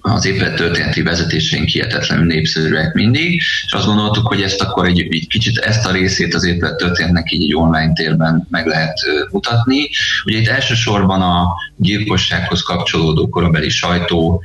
az 0.00 0.26
épület 0.26 0.54
történeti 0.54 1.02
vezetéseink 1.02 1.68
hihetetlenül 1.68 2.24
népszerűek 2.24 2.94
mindig, 2.94 3.34
és 3.34 3.72
azt 3.72 3.86
gondoltuk, 3.86 4.26
hogy 4.26 4.42
ezt 4.42 4.60
akkor 4.60 4.86
egy, 4.86 5.00
egy 5.00 5.26
kicsit 5.28 5.58
ezt 5.58 5.86
a 5.86 5.92
részét 5.92 6.34
az 6.34 6.44
épület 6.44 6.76
történetnek 6.76 7.32
így 7.32 7.42
egy 7.42 7.54
online 7.54 7.92
térben 7.92 8.46
meg 8.50 8.66
lehet 8.66 8.98
mutatni. 9.30 9.88
Ugye 10.24 10.38
itt 10.38 10.48
elsősorban 10.48 11.22
a 11.22 11.54
gyilkossághoz 11.76 12.62
kapcsolódó 12.62 13.28
korabeli 13.28 13.68
sajtó 13.68 14.42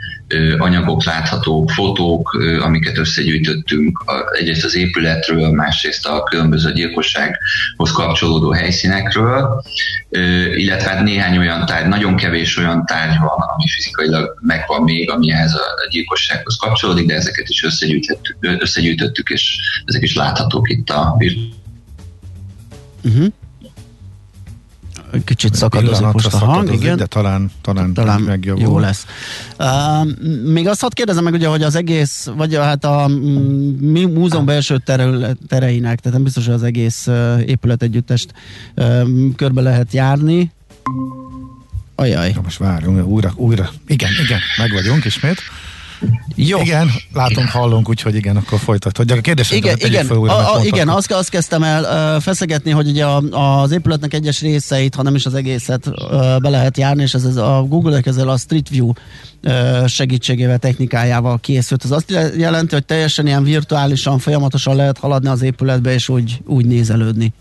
anyagok 0.58 1.04
láthatók, 1.04 1.70
fotók, 1.70 2.38
amiket 2.62 2.98
összegyűjtöttünk 2.98 4.04
egyrészt 4.40 4.66
az 4.66 4.76
épületről, 4.76 5.52
másrészt 5.52 6.08
a 6.08 6.24
különböző 6.24 6.72
gyilkossághoz 6.72 7.92
kapcsolódó 7.92 8.52
helyszínekről, 8.52 9.64
illetve 10.56 10.90
hát 10.90 11.04
néhány 11.04 11.38
olyan 11.38 11.66
tárgy, 11.66 11.88
nagyon 11.88 12.16
kevés 12.16 12.58
olyan 12.58 12.86
tárgy 12.86 13.18
van, 13.20 13.40
ami 13.56 13.70
fizikailag 13.76 14.38
megvan 14.42 14.84
még, 14.84 15.12
ami 15.12 15.32
ehhez 15.46 15.54
a 15.86 15.88
gyilkossághoz 15.90 16.56
kapcsolódik, 16.56 17.06
de 17.06 17.16
ezeket 17.16 17.50
is 17.50 17.64
összegyűjtöttük, 17.64 18.38
összegyűjtöttük 18.40 19.30
és 19.30 19.58
ezek 19.86 20.02
is 20.02 20.16
láthatók 20.16 20.70
itt 20.70 20.90
a 20.90 21.18
Uh-huh 23.04 23.28
kicsit 25.26 25.56
szakadozik 25.56 26.06
most 26.06 26.34
a 26.34 26.38
hang, 26.38 26.74
igen. 26.74 26.98
De 26.98 27.06
talán, 27.06 27.52
talán, 27.62 27.94
talán 27.94 28.22
megjavul. 28.22 28.64
Jó 28.64 28.80
lesz. 28.80 29.06
Uh, 29.60 30.52
még 30.52 30.68
azt 30.68 30.82
hadd 30.82 30.94
kérdezem 30.94 31.24
meg, 31.24 31.34
ugye, 31.34 31.48
hogy 31.48 31.64
az 31.64 31.76
egész, 31.76 32.30
vagy 32.36 32.56
hát 32.56 32.86
a 32.86 33.08
mi 33.80 34.06
múzeum 34.06 34.46
belső 34.46 34.78
tereinek, 35.48 36.00
tehát 36.00 36.12
nem 36.12 36.24
biztos, 36.24 36.46
hogy 36.46 36.54
az 36.54 36.64
egész 36.64 37.08
uh, 37.08 37.42
épület 37.46 37.84
együttest 37.84 38.34
uh, 38.76 39.08
körbe 39.36 39.62
lehet 39.62 39.94
járni. 39.94 40.52
Ajaj. 41.96 42.32
Ja, 42.36 42.42
most 42.44 42.58
várjunk, 42.58 43.06
újra, 43.06 43.34
újra. 43.36 43.70
Igen, 43.88 44.10
igen, 44.24 44.40
meg 44.58 44.72
vagyunk 44.72 45.06
ismét. 45.06 45.40
Jó. 46.36 46.62
Igen, 46.62 46.90
látunk, 47.14 47.50
hallunk, 47.50 47.90
úgyhogy 47.90 48.16
igen, 48.16 48.38
akkor 48.38 48.60
folytatod. 48.60 49.12
A 49.12 49.22
kérdés 49.22 49.52
igen, 49.52 49.78
igen, 49.80 50.06
fel 50.06 50.18
újra, 50.18 50.36
a, 50.36 50.60
a, 50.60 50.66
igen 50.66 50.90
azt, 50.90 51.12
azt 51.12 51.30
kezdtem 51.30 51.64
el 51.64 52.16
uh, 52.16 52.22
feszegetni, 52.22 52.72
hogy 52.72 52.88
ugye 52.88 53.06
a, 53.06 53.22
az 53.62 53.72
épületnek 53.72 54.14
egyes 54.14 54.42
részeit, 54.42 54.96
ha 54.96 55.02
nem 55.02 55.16
is 55.16 55.26
az 55.26 55.34
egészet 55.34 55.88
uh, 55.88 56.40
be 56.40 56.50
lehet 56.50 56.78
járni, 56.78 57.02
és 57.02 57.14
ez, 57.14 57.24
ez 57.24 57.36
a 57.36 57.66
Google-ek 57.70 58.06
ezzel 58.06 58.30
a 58.30 58.38
Street 58.38 58.70
View 58.70 58.92
uh, 59.44 59.88
segítségével, 59.88 60.58
technikájával 60.58 61.40
készült. 61.40 61.84
Ez 61.84 61.92
azt 61.92 62.12
jelenti, 62.38 62.74
hogy 62.74 62.86
teljesen 62.86 63.28
ilyen 63.28 63.44
virtuálisan, 63.44 64.20
folyamatosan 64.20 64.76
lehet 64.76 64.98
haladni 64.98 65.30
az 65.30 65.42
épületbe, 65.42 65.94
és 65.94 66.10
úgy, 66.10 66.42
úgy 66.46 66.66
nézelődni. 66.66 67.34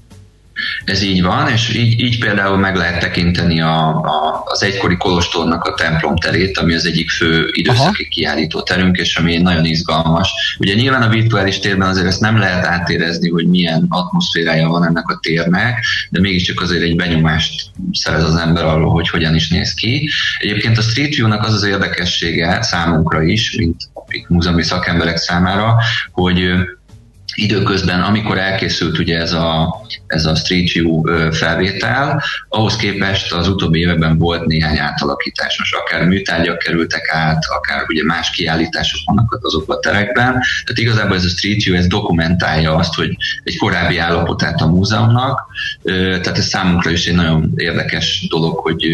Ez 0.84 1.02
így 1.02 1.22
van, 1.22 1.48
és 1.48 1.74
így, 1.74 2.00
így 2.00 2.18
például 2.18 2.56
meg 2.56 2.76
lehet 2.76 3.00
tekinteni 3.00 3.60
a, 3.60 3.88
a, 3.88 4.42
az 4.44 4.62
egykori 4.62 4.96
Kolostornak 4.96 5.64
a 5.64 5.74
templom 5.74 6.16
terét, 6.16 6.58
ami 6.58 6.74
az 6.74 6.86
egyik 6.86 7.10
fő 7.10 7.48
időszaki 7.52 8.02
Aha. 8.02 8.10
kiállító 8.10 8.62
terünk, 8.62 8.96
és 8.96 9.16
ami 9.16 9.36
nagyon 9.36 9.64
izgalmas. 9.64 10.56
Ugye 10.58 10.74
nyilván 10.74 11.02
a 11.02 11.08
virtuális 11.08 11.58
térben 11.58 11.88
azért 11.88 12.06
ezt 12.06 12.20
nem 12.20 12.38
lehet 12.38 12.66
átérezni, 12.66 13.28
hogy 13.28 13.46
milyen 13.46 13.86
atmoszférája 13.88 14.68
van 14.68 14.86
ennek 14.86 15.08
a 15.08 15.18
térnek, 15.22 15.84
de 16.10 16.20
mégiscsak 16.20 16.60
azért 16.60 16.82
egy 16.82 16.96
benyomást 16.96 17.70
szerez 17.92 18.24
az 18.24 18.36
ember 18.36 18.64
arról, 18.64 18.90
hogy 18.90 19.08
hogyan 19.08 19.34
is 19.34 19.48
néz 19.48 19.74
ki. 19.74 20.08
Egyébként 20.38 20.78
a 20.78 20.82
Street 20.82 21.14
View-nak 21.14 21.44
az 21.44 21.54
az 21.54 21.64
érdekessége 21.64 22.62
számunkra 22.62 23.22
is, 23.22 23.56
mint 23.56 23.76
múzeumi 24.28 24.62
szakemberek 24.62 25.16
számára, 25.16 25.76
hogy 26.12 26.50
időközben, 27.34 28.00
amikor 28.02 28.38
elkészült 28.38 28.98
ugye 28.98 29.18
ez 29.18 29.32
a, 29.32 29.76
ez 30.06 30.26
a 30.26 30.34
Street 30.34 30.72
View 30.72 31.02
felvétel, 31.32 32.22
ahhoz 32.48 32.76
képest 32.76 33.32
az 33.32 33.48
utóbbi 33.48 33.80
években 33.80 34.18
volt 34.18 34.46
néhány 34.46 34.78
átalakítás. 34.78 35.58
Most 35.58 35.74
akár 35.74 36.06
műtárgyak 36.06 36.58
kerültek 36.58 37.08
át, 37.12 37.44
akár 37.48 37.84
ugye 37.88 38.04
más 38.04 38.30
kiállítások 38.30 39.00
vannak 39.04 39.38
azok 39.42 39.72
a 39.72 39.78
terekben. 39.78 40.32
Tehát 40.32 40.78
igazából 40.78 41.16
ez 41.16 41.24
a 41.24 41.28
Street 41.28 41.62
View 41.62 41.76
ez 41.76 41.86
dokumentálja 41.86 42.74
azt, 42.74 42.94
hogy 42.94 43.16
egy 43.42 43.58
korábbi 43.58 43.98
állapotát 43.98 44.60
a 44.60 44.66
múzeumnak. 44.66 45.46
Tehát 45.82 46.38
ez 46.38 46.46
számunkra 46.46 46.90
is 46.90 47.06
egy 47.06 47.14
nagyon 47.14 47.52
érdekes 47.56 48.26
dolog, 48.28 48.58
hogy, 48.58 48.86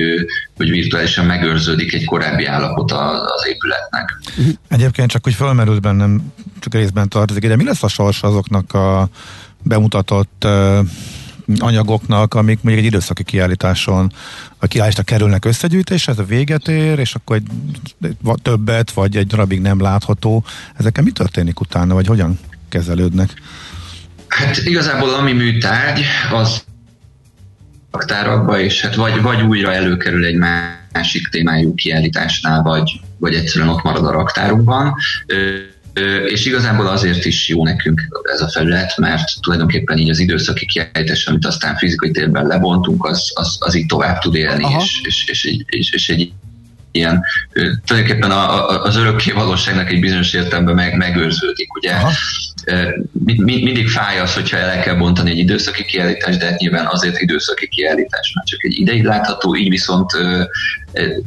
hogy 0.57 0.71
virtuálisan 0.71 1.27
megőrződik 1.27 1.95
egy 1.95 2.05
korábbi 2.05 2.45
állapot 2.45 2.93
az 2.93 3.47
épületnek. 3.49 4.21
Egyébként 4.69 5.11
csak 5.11 5.25
hogy 5.25 5.35
felmerült 5.35 5.81
bennem, 5.81 6.33
csak 6.61 6.75
részben 6.75 7.09
tartozik, 7.09 7.47
de 7.47 7.57
mi 7.57 7.65
lesz 7.65 7.83
a 7.83 7.89
sors 7.89 8.23
azoknak 8.31 8.75
a 8.75 9.09
bemutatott 9.63 10.47
anyagoknak, 11.59 12.35
amik 12.35 12.63
mondjuk 12.63 12.85
egy 12.85 12.93
időszaki 12.93 13.23
kiállításon 13.23 14.13
a 14.59 14.67
kiállításra 14.67 15.03
kerülnek 15.03 15.45
összegyűjtésre, 15.45 16.13
ez 16.13 16.19
a 16.19 16.25
véget 16.25 16.69
ér, 16.69 16.99
és 16.99 17.15
akkor 17.15 17.37
egy, 17.37 17.47
többet, 18.43 18.91
vagy 18.91 19.17
egy 19.17 19.27
darabig 19.27 19.61
nem 19.61 19.81
látható. 19.81 20.45
Ezekkel 20.77 21.05
mi 21.05 21.11
történik 21.11 21.61
utána, 21.61 21.95
vagy 21.95 22.07
hogyan 22.07 22.39
kezelődnek? 22.69 23.35
Hát 24.29 24.57
igazából 24.57 25.15
ami 25.15 25.33
műtárgy, 25.33 26.05
az 26.33 26.65
raktárakba, 27.91 28.59
és 28.59 28.81
hát 28.81 28.95
vagy, 28.95 29.23
vagy 29.23 29.43
újra 29.43 29.73
előkerül 29.73 30.25
egy 30.25 30.37
másik 30.93 31.29
témájú 31.29 31.75
kiállításnál, 31.75 32.63
vagy, 32.63 33.01
vagy 33.19 33.35
egyszerűen 33.35 33.71
ott 33.71 33.83
marad 33.83 34.07
a 34.07 34.11
raktárunkban. 34.11 34.95
És 36.29 36.47
igazából 36.47 36.87
azért 36.87 37.25
is 37.25 37.49
jó 37.49 37.65
nekünk 37.65 38.23
ez 38.33 38.41
a 38.41 38.49
felület, 38.49 38.97
mert 38.97 39.41
tulajdonképpen 39.41 39.99
így 39.99 40.11
az 40.11 40.19
időszaki 40.19 40.67
kiállítás, 40.67 41.27
amit 41.27 41.47
aztán 41.47 41.77
fizikai 41.77 42.11
térben 42.11 42.47
lebontunk, 42.47 43.05
az, 43.05 43.31
az, 43.35 43.57
az 43.61 43.75
így 43.75 43.87
tovább 43.87 44.19
tud 44.19 44.35
élni, 44.35 44.67
és, 44.79 45.01
és, 45.05 45.25
és, 45.29 45.45
és, 45.45 45.63
és, 45.67 45.93
és 45.93 46.09
egy 46.09 46.33
ilyen, 46.91 47.25
tulajdonképpen 47.87 48.31
a, 48.31 48.71
a, 48.71 48.83
az 48.83 48.97
örökké 48.97 49.31
valóságnak 49.31 49.91
egy 49.91 50.01
bizonyos 50.01 50.33
értelemben 50.33 50.75
meg, 50.75 50.97
megőrződik, 50.97 51.75
ugye. 51.75 51.93
Aha. 51.93 52.11
Mi, 53.25 53.35
mi, 53.39 53.63
mindig 53.63 53.89
fáj 53.89 54.21
az, 54.21 54.35
hogyha 54.35 54.57
el 54.57 54.81
kell 54.81 54.95
bontani 54.95 55.31
egy 55.31 55.39
időszaki 55.39 55.85
kiállítást, 55.85 56.39
de 56.39 56.47
hát 56.47 56.59
nyilván 56.59 56.87
azért 56.87 57.21
időszaki 57.21 57.69
kiállítás, 57.69 58.33
mert 58.35 58.47
csak 58.47 58.65
egy 58.65 58.79
ideig 58.79 59.05
látható, 59.05 59.57
így 59.57 59.69
viszont 59.69 60.11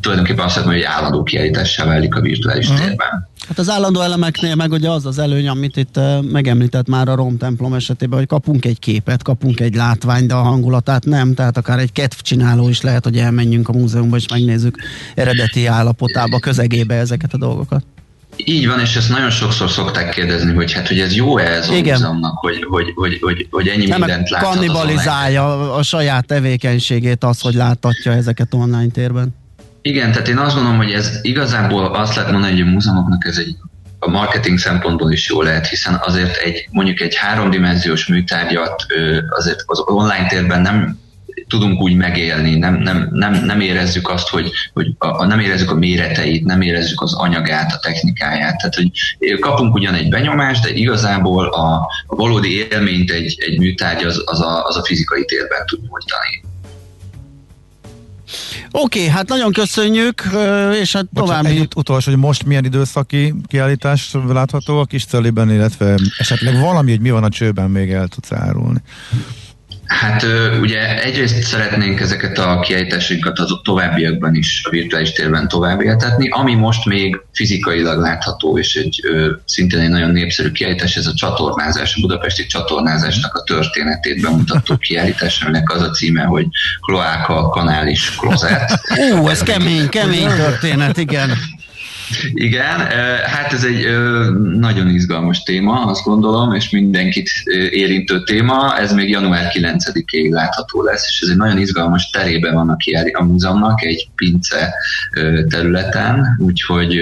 tulajdonképpen 0.02 0.46
azt 0.46 0.56
mondom, 0.56 0.74
hogy 0.74 0.84
állandó 0.84 1.24
kiállítássá 1.24 1.86
válik 1.86 2.16
a 2.16 2.22
virtuális 2.22 2.68
uh-huh. 2.68 2.86
térben. 2.86 3.32
Hát 3.48 3.58
az 3.58 3.70
állandó 3.70 4.02
elemeknél 4.02 4.56
meg 4.56 4.72
ugye 4.72 4.90
az 4.90 5.06
az 5.06 5.20
előny, 5.20 5.48
amit 5.48 5.78
itt 5.78 6.00
megemlített 6.32 6.88
már 6.88 7.08
a 7.08 7.16
Rom 7.16 7.38
templom 7.38 7.74
esetében, 7.74 8.18
hogy 8.18 8.28
kapunk 8.28 8.66
egy 8.66 8.80
képet, 8.80 9.24
kapunk 9.24 9.60
egy 9.60 9.76
látványt, 9.76 10.28
de 10.28 10.34
a 10.34 10.42
hangulatát 10.42 11.06
nem, 11.06 11.34
tehát 11.34 11.58
akár 11.58 11.80
egy 11.80 11.92
kedvcsináló 11.92 12.70
is 12.70 12.82
lehet, 12.82 13.04
hogy 13.04 13.18
elmenjünk 13.18 13.70
a 13.70 13.74
múzeumba 13.74 14.16
és 14.16 14.28
megnézzük 14.30 14.78
eredeti 15.16 15.66
állapotába, 15.66 16.40
közegébe 16.40 16.96
ezeket 16.96 17.34
a 17.34 17.38
dolgokat. 17.38 17.84
Így 18.36 18.68
van, 18.68 18.80
és 18.80 18.96
ezt 18.96 19.10
nagyon 19.10 19.30
sokszor 19.30 19.70
szokták 19.70 20.10
kérdezni, 20.10 20.54
hogy 20.54 20.72
hát, 20.72 20.88
hogy 20.88 21.00
ez 21.00 21.16
jó-e 21.16 21.52
ez 21.52 21.70
a 21.70 21.74
múzeumnak, 21.74 22.38
hogy, 22.38 22.66
hogy, 22.70 22.92
hogy, 22.96 23.18
hogy, 23.22 23.48
hogy 23.52 23.68
ennyi 23.68 23.86
Nem 23.86 24.00
mindent 24.00 24.30
láthat 24.30 24.54
kannibalizálja 24.54 25.74
a 25.76 25.84
saját 25.84 26.26
tevékenységét 26.26 27.24
az, 27.24 27.40
hogy 27.40 27.54
láthatja 27.54 28.12
ezeket 28.12 28.54
online 28.54 28.92
térben. 28.92 29.36
Igen, 29.86 30.12
tehát 30.12 30.28
én 30.28 30.38
azt 30.38 30.56
gondolom, 30.56 30.78
hogy 30.78 30.92
ez 30.92 31.20
igazából 31.22 31.86
azt 31.86 32.16
lehet 32.16 32.32
mondani, 32.32 32.52
hogy 32.52 32.62
a 32.62 32.72
múzeumoknak 32.72 33.26
ez 33.26 33.38
egy 33.38 33.56
a 34.00 34.10
marketing 34.10 34.58
szempontból 34.58 35.12
is 35.12 35.30
jó 35.30 35.42
lehet, 35.42 35.68
hiszen 35.68 36.00
azért 36.06 36.38
egy 36.38 36.68
mondjuk 36.72 37.00
egy 37.00 37.16
háromdimenziós 37.16 38.08
műtárgyat 38.08 38.86
azért 39.30 39.64
az 39.66 39.80
online 39.86 40.28
térben 40.28 40.62
nem 40.62 41.02
tudunk 41.48 41.82
úgy 41.82 41.96
megélni, 41.96 42.58
nem, 42.58 42.76
nem, 42.76 43.10
nem, 43.12 43.46
nem 43.46 43.60
érezzük 43.60 44.10
azt, 44.10 44.30
hogy, 44.30 44.52
hogy 44.74 44.88
a, 44.98 45.08
a, 45.08 45.26
nem 45.26 45.40
érezzük 45.40 45.72
a 45.72 45.76
méreteit, 45.76 46.46
nem 46.46 46.62
érezzük 46.62 47.02
az 47.02 47.14
anyagát, 47.14 47.74
a 47.74 47.80
technikáját. 47.80 48.58
Tehát, 48.58 48.76
hogy 48.76 48.92
kapunk 49.40 49.76
ugyan 49.76 49.94
egy 49.94 50.10
benyomást, 50.10 50.64
de 50.64 50.74
igazából 50.74 51.46
a, 51.46 51.88
a 52.08 52.16
valódi 52.16 52.68
élményt 52.72 53.12
egy, 53.12 53.36
egy 53.38 53.60
műtárgy 53.60 54.04
az, 54.04 54.24
az, 54.26 54.42
a, 54.42 54.64
az 54.66 54.78
a 54.78 54.84
fizikai 54.84 55.26
térben 55.26 55.66
tud 55.66 55.80
nyújtani. 55.80 56.53
Oké, 58.72 59.00
okay, 59.00 59.12
hát 59.12 59.28
nagyon 59.28 59.52
köszönjük, 59.52 60.24
és 60.82 60.94
hát 60.94 61.06
további... 61.14 61.42
Bocsán, 61.42 61.46
egy 61.46 61.68
utolsó, 61.76 62.12
hogy 62.12 62.20
most 62.20 62.46
milyen 62.46 62.66
időszaki 62.66 63.34
kiállítás 63.48 64.16
látható 64.28 64.80
a 64.80 64.86
kis 64.86 65.06
illetve 65.50 65.96
esetleg 66.18 66.60
valami, 66.60 66.92
hogy 66.92 67.02
mi 67.02 67.12
van 67.12 67.24
a 67.24 67.30
csőben 67.30 67.72
még 67.72 67.92
el 67.92 68.08
tudsz 68.08 68.32
árulni. 68.32 68.82
Hát 69.94 70.26
ugye 70.62 71.04
egyrészt 71.04 71.44
szeretnénk 71.44 72.00
ezeket 72.00 72.38
a 72.38 72.60
kiállításunkat 72.60 73.40
az 73.40 73.60
továbbiakban 73.64 74.36
is 74.36 74.62
a 74.64 74.70
virtuális 74.70 75.12
térben 75.12 75.48
tovább 75.48 75.82
éltetni, 75.82 76.30
ami 76.30 76.54
most 76.54 76.86
még 76.86 77.22
fizikailag 77.34 78.00
látható, 78.00 78.58
és 78.58 78.76
egy 78.76 79.02
szintén 79.46 79.80
egy 79.80 79.90
nagyon 79.90 80.10
népszerű 80.10 80.52
kiállítás, 80.52 80.96
ez 80.96 81.08
a 81.08 81.14
csatornázás, 81.14 81.96
a 81.96 82.02
budapesti 82.02 82.46
csatornázásnak 82.46 83.36
a 83.36 83.44
történetét 83.44 84.22
bemutató 84.22 84.78
kiállítás, 84.78 85.42
aminek 85.42 85.72
az 85.72 85.82
a 85.82 85.90
címe, 85.90 86.24
hogy 86.24 86.46
kloáka, 86.82 87.50
kanál 87.50 87.88
és 87.88 88.16
klozet. 88.16 88.80
Ó, 89.14 89.30
ez 89.30 89.44
kemény, 89.44 89.90
kemény 89.90 90.28
történet, 90.28 90.98
igen. 90.98 91.32
Igen, 92.34 92.80
hát 93.26 93.54
ez 93.54 93.64
egy 93.64 93.86
nagyon 94.60 94.90
izgalmas 94.90 95.44
téma, 95.44 95.86
azt 95.86 96.04
gondolom, 96.04 96.54
és 96.54 96.70
mindenkit 96.70 97.30
érintő 97.70 98.24
téma. 98.24 98.78
Ez 98.78 98.94
még 98.94 99.10
január 99.10 99.52
9-ig 99.54 100.30
látható 100.30 100.82
lesz, 100.82 101.06
és 101.10 101.20
ez 101.22 101.30
egy 101.30 101.38
nagyon 101.38 101.58
izgalmas 101.58 102.10
terében 102.10 102.54
van 102.54 102.70
a, 102.70 102.78
a 103.14 103.24
múzeumnak, 103.24 103.84
egy 103.84 104.08
pince 104.16 104.74
területen, 105.48 106.38
úgyhogy 106.40 106.98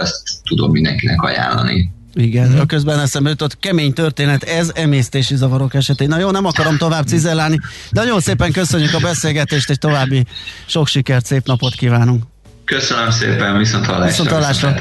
azt 0.00 0.22
tudom 0.44 0.70
mindenkinek 0.70 1.22
ajánlani. 1.22 1.92
Igen, 2.14 2.50
mm. 2.50 2.60
közben 2.66 3.00
eszembe 3.00 3.28
jutott 3.30 3.58
kemény 3.58 3.92
történet, 3.92 4.42
ez 4.42 4.70
emésztési 4.74 5.36
zavarok 5.36 5.74
esetén. 5.74 6.08
Na 6.08 6.18
jó, 6.18 6.30
nem 6.30 6.44
akarom 6.44 6.76
tovább 6.76 7.06
cizellálni, 7.06 7.60
de 7.90 8.00
nagyon 8.00 8.20
szépen 8.20 8.52
köszönjük 8.52 8.94
a 8.94 8.98
beszélgetést, 8.98 9.70
és 9.70 9.76
további 9.76 10.24
sok 10.66 10.86
sikert, 10.86 11.26
szép 11.26 11.46
napot 11.46 11.74
kívánunk. 11.74 12.22
Köszönöm 12.64 13.10
szépen, 13.10 13.58
viszont 13.58 13.86
hallásra. 13.86 14.06
Viszont 14.06 14.28
hallásra. 14.28 14.74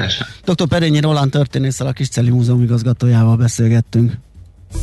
Dr. 0.45 0.67
Perényi 0.67 0.99
Roland 0.99 1.31
történésszel, 1.31 1.87
a 1.87 1.91
Kisceli 1.91 2.29
Múzeum 2.29 2.61
igazgatójával 2.61 3.35
beszélgettünk. 3.35 4.13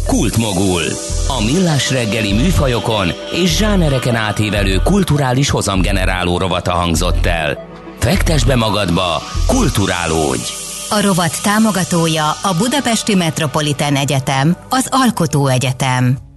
Kultmogul. 0.06 0.82
A 1.28 1.44
millás 1.44 1.90
reggeli 1.90 2.32
műfajokon 2.32 3.08
és 3.42 3.56
zsánereken 3.56 4.14
átívelő 4.14 4.80
kulturális 4.84 5.50
hozamgeneráló 5.50 6.38
rovata 6.38 6.72
hangzott 6.72 7.26
el. 7.26 7.68
Fektes 7.98 8.44
be 8.44 8.56
magadba, 8.56 9.22
kulturálódj! 9.46 10.42
A 10.90 11.00
rovat 11.00 11.42
támogatója 11.42 12.30
a 12.30 12.54
Budapesti 12.58 13.14
Metropolitán 13.14 13.96
Egyetem, 13.96 14.56
az 14.68 14.86
Alkotó 14.90 15.46
Egyetem. 15.46 16.29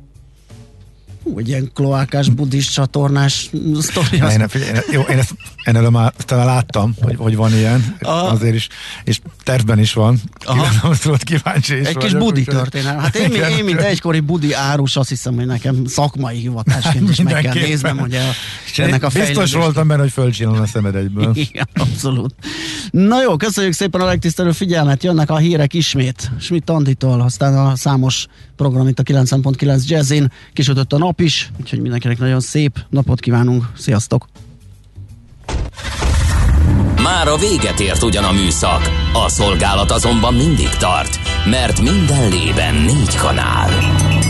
Egy 1.38 1.48
ilyen 1.48 1.72
kloákás 1.74 2.30
buddhist 2.30 2.74
csatornás 2.74 3.50
sztori. 3.80 4.16
Én, 4.16 4.40
én, 4.40 4.82
jó, 4.92 5.02
én 5.02 5.18
ezt 5.18 5.36
ennél 5.64 5.90
már 5.90 6.14
talán 6.18 6.46
láttam, 6.46 6.96
hogy, 7.02 7.16
hogy 7.18 7.36
van 7.36 7.54
ilyen, 7.54 7.96
a... 8.02 8.10
azért 8.10 8.56
is, 8.56 8.68
és 9.04 9.20
tervben 9.44 9.80
is 9.80 9.94
van. 9.94 10.20
Kívánom, 10.38 10.94
tudod, 11.02 11.24
kíváncsi 11.24 11.80
is 11.80 11.88
Egy 11.88 11.98
kis 11.98 12.14
budi 12.14 12.44
történet. 12.44 13.00
Hát 13.00 13.16
én, 13.16 13.32
igen, 13.36 13.52
én, 13.52 13.64
mint 13.64 13.80
egykori 13.80 14.20
budi 14.20 14.54
árus, 14.54 14.96
azt 14.96 15.10
hiszem, 15.10 15.36
hogy 15.36 15.46
nekem 15.46 15.86
szakmai 15.86 16.38
hivatásként 16.38 17.10
is 17.10 17.22
meg 17.22 17.42
kell 17.42 17.54
néznem, 17.54 17.98
hogy 17.98 18.16
a, 18.16 18.22
ennek 18.78 19.04
a 19.04 19.08
Biztos 19.14 19.54
voltam 19.54 19.88
benne, 19.88 20.02
hogy 20.02 20.12
fölcsinálom 20.12 20.62
a 20.62 20.66
szemed 20.66 20.96
egyből. 20.96 21.32
Igen, 21.50 21.68
abszolút. 21.74 22.36
Na 22.92 23.22
jó, 23.22 23.38
köszönjük 23.38 23.74
szépen 23.74 24.02
a 24.02 24.06
legtisztelő 24.06 24.52
figyelmet, 24.52 25.04
jönnek 25.04 25.30
a 25.30 25.38
hírek 25.38 25.74
ismét. 25.74 26.32
Schmidt 26.40 26.70
Anditól, 26.70 27.22
aztán 27.22 27.58
a 27.58 27.76
számos 27.76 28.28
program 28.56 28.88
itt 28.88 29.00
a 29.00 29.04
9.9 29.04 29.86
Jazzin. 29.86 30.32
Kisütött 30.54 30.94
a 30.94 30.98
nap 30.98 31.22
is, 31.22 31.52
úgyhogy 31.60 31.80
mindenkinek 31.80 32.20
nagyon 32.20 32.40
szép 32.40 32.80
napot 32.90 33.20
kívánunk. 33.20 33.64
Sziasztok! 33.78 34.28
Már 37.04 37.28
a 37.28 37.38
véget 37.38 37.80
ért 37.80 38.04
ugyan 38.04 38.24
a 38.24 38.32
műszak, 38.32 38.82
a 39.14 39.30
szolgálat 39.30 39.92
azonban 39.92 40.34
mindig 40.34 40.70
tart, 40.70 41.20
mert 41.46 41.82
minden 41.82 42.30
lében 42.30 42.76
négy 42.76 43.16
kanál. 43.16 43.70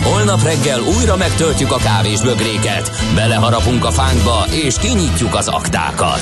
Holnap 0.03 0.43
reggel 0.43 0.81
újra 0.97 1.17
megtöltjük 1.17 1.71
a 1.71 1.78
kávés 1.78 2.21
bögréket, 2.21 2.91
beleharapunk 3.15 3.86
a 3.86 3.91
fánkba 3.91 4.45
és 4.51 4.76
kinyitjuk 4.78 5.36
az 5.36 5.47
aktákat. 5.47 6.21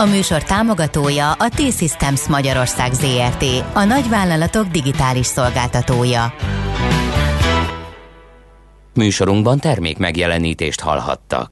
A 0.00 0.04
műsor 0.04 0.42
támogatója 0.42 1.32
a 1.32 1.48
T-Systems 1.48 2.26
Magyarország 2.26 2.92
ZRT, 2.92 3.44
a 3.72 3.84
nagyvállalatok 3.84 4.66
digitális 4.66 5.26
szolgáltatója. 5.26 6.34
Műsorunkban 8.94 9.58
termék 9.58 9.98
megjelenítést 9.98 10.80
hallhattak. 10.80 11.46